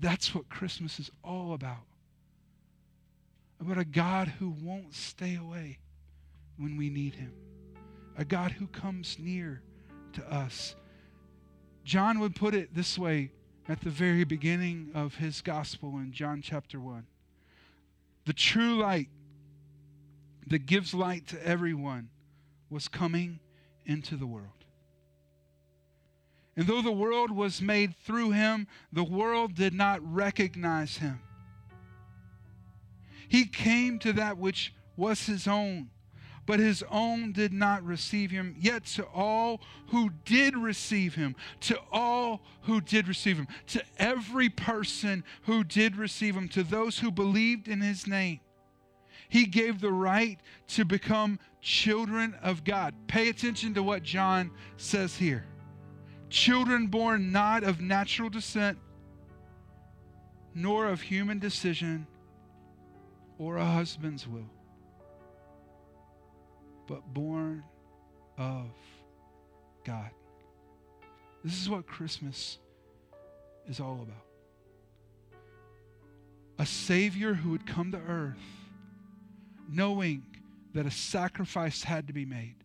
That's 0.00 0.34
what 0.34 0.48
Christmas 0.48 0.98
is 0.98 1.10
all 1.22 1.52
about. 1.52 1.84
About 3.60 3.76
a 3.76 3.84
God 3.84 4.26
who 4.26 4.56
won't 4.62 4.94
stay 4.94 5.36
away 5.36 5.78
when 6.56 6.78
we 6.78 6.88
need 6.88 7.14
him, 7.14 7.34
a 8.16 8.24
God 8.24 8.52
who 8.52 8.66
comes 8.68 9.18
near 9.18 9.60
to 10.14 10.32
us. 10.32 10.74
John 11.84 12.20
would 12.20 12.34
put 12.34 12.54
it 12.54 12.74
this 12.74 12.98
way 12.98 13.32
at 13.68 13.82
the 13.82 13.90
very 13.90 14.24
beginning 14.24 14.92
of 14.94 15.16
his 15.16 15.42
gospel 15.42 15.98
in 15.98 16.10
John 16.10 16.40
chapter 16.40 16.80
1. 16.80 17.06
The 18.24 18.32
true 18.32 18.76
light 18.78 19.08
that 20.46 20.66
gives 20.66 20.92
light 20.94 21.26
to 21.28 21.46
everyone 21.46 22.08
was 22.70 22.88
coming 22.88 23.40
into 23.86 24.16
the 24.16 24.26
world. 24.26 24.48
And 26.56 26.66
though 26.66 26.82
the 26.82 26.92
world 26.92 27.30
was 27.30 27.62
made 27.62 27.96
through 27.96 28.32
him, 28.32 28.66
the 28.92 29.04
world 29.04 29.54
did 29.54 29.72
not 29.72 30.00
recognize 30.02 30.98
him. 30.98 31.20
He 33.28 33.46
came 33.46 33.98
to 34.00 34.12
that 34.14 34.36
which 34.36 34.74
was 34.96 35.24
his 35.24 35.48
own, 35.48 35.88
but 36.44 36.60
his 36.60 36.84
own 36.90 37.32
did 37.32 37.52
not 37.52 37.82
receive 37.82 38.30
him. 38.30 38.54
Yet 38.58 38.84
to 38.86 39.04
all 39.04 39.62
who 39.88 40.10
did 40.26 40.54
receive 40.56 41.14
him, 41.14 41.36
to 41.60 41.78
all 41.90 42.42
who 42.62 42.82
did 42.82 43.08
receive 43.08 43.38
him, 43.38 43.48
to 43.68 43.82
every 43.96 44.50
person 44.50 45.24
who 45.44 45.64
did 45.64 45.96
receive 45.96 46.36
him, 46.36 46.48
to 46.50 46.62
those 46.62 46.98
who 46.98 47.10
believed 47.10 47.68
in 47.68 47.80
his 47.80 48.06
name, 48.06 48.40
he 49.32 49.46
gave 49.46 49.80
the 49.80 49.90
right 49.90 50.38
to 50.68 50.84
become 50.84 51.38
children 51.62 52.36
of 52.42 52.64
God. 52.64 52.94
Pay 53.06 53.30
attention 53.30 53.72
to 53.72 53.82
what 53.82 54.02
John 54.02 54.50
says 54.76 55.16
here. 55.16 55.46
Children 56.28 56.88
born 56.88 57.32
not 57.32 57.64
of 57.64 57.80
natural 57.80 58.28
descent, 58.28 58.76
nor 60.54 60.86
of 60.86 61.00
human 61.00 61.38
decision 61.38 62.06
or 63.38 63.56
a 63.56 63.64
husband's 63.64 64.28
will, 64.28 64.50
but 66.86 67.00
born 67.14 67.64
of 68.36 68.66
God. 69.82 70.10
This 71.42 71.58
is 71.58 71.70
what 71.70 71.86
Christmas 71.86 72.58
is 73.66 73.80
all 73.80 74.02
about. 74.02 74.26
A 76.58 76.66
Savior 76.66 77.32
who 77.32 77.48
would 77.52 77.66
come 77.66 77.92
to 77.92 77.98
earth 77.98 78.36
knowing 79.72 80.24
that 80.74 80.86
a 80.86 80.90
sacrifice 80.90 81.82
had 81.82 82.06
to 82.06 82.12
be 82.12 82.24
made, 82.24 82.56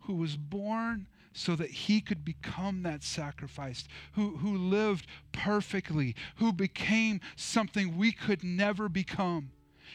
who 0.00 0.14
was 0.14 0.36
born 0.36 1.06
so 1.32 1.54
that 1.54 1.70
he 1.70 2.00
could 2.00 2.24
become 2.24 2.82
that 2.82 3.04
sacrifice, 3.04 3.84
who, 4.12 4.36
who 4.38 4.56
lived 4.56 5.06
perfectly, 5.32 6.14
who 6.36 6.52
became 6.52 7.20
something 7.36 7.96
we 7.96 8.10
could 8.10 8.42
never 8.42 8.88
become, 8.88 9.50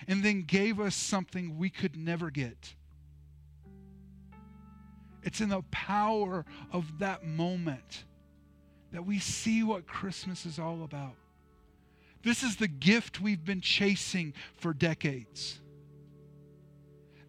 and 0.08 0.24
then 0.24 0.44
gave 0.44 0.80
us 0.80 0.96
something 0.96 1.58
we 1.58 1.70
could 1.70 1.98
never 1.98 2.30
get. 2.30 2.76
It's 5.24 5.42
in 5.42 5.50
the 5.50 5.64
power 5.72 6.46
of 6.72 7.00
that 7.00 7.26
moment 7.26 8.04
that 8.92 9.06
we 9.06 9.20
see 9.20 9.64
what 9.64 9.88
Christmas 9.88 10.46
is 10.46 10.60
all 10.60 10.84
about. 10.84 11.16
This 12.24 12.44
is 12.44 12.56
the 12.56 12.68
gift 12.68 13.20
we've 13.20 13.44
been 13.44 13.62
chasing 13.62 14.34
for 14.56 14.74
decades. 14.74 15.60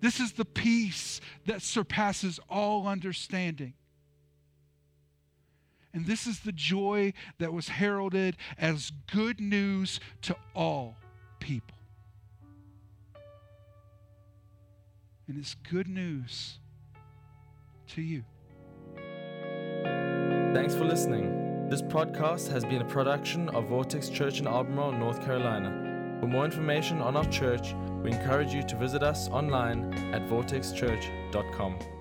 This 0.05 0.21
is 0.21 0.33
the 0.33 0.45
peace 0.45 1.23
that 1.47 1.63
surpasses 1.63 2.39
all 2.51 2.87
understanding. 2.87 3.73
And 5.95 6.05
this 6.05 6.27
is 6.27 6.41
the 6.41 6.53
joy 6.53 7.15
that 7.39 7.55
was 7.55 7.69
heralded 7.69 8.37
as 8.59 8.93
good 9.11 9.41
news 9.41 10.01
to 10.21 10.37
all 10.55 10.97
people. 11.41 11.79
And 15.27 15.39
it's 15.39 15.57
good 15.71 15.89
news 15.89 16.59
to 17.95 18.03
you. 18.03 18.25
Thanks 20.53 20.75
for 20.75 20.85
listening. 20.85 21.71
This 21.71 21.81
podcast 21.81 22.51
has 22.51 22.63
been 22.63 22.83
a 22.83 22.89
production 22.89 23.49
of 23.49 23.69
Vortex 23.69 24.11
Church 24.11 24.39
in 24.39 24.47
Albemarle, 24.47 24.93
North 24.93 25.25
Carolina. 25.25 26.19
For 26.21 26.27
more 26.27 26.45
information 26.45 27.01
on 27.01 27.17
our 27.17 27.25
church, 27.31 27.75
we 28.05 28.13
encourage 28.13 28.53
you 28.53 28.63
to 28.63 28.77
visit 28.77 29.03
us 29.03 29.29
online 29.31 29.93
at 30.13 30.23
vortexchurch.com. 30.29 31.94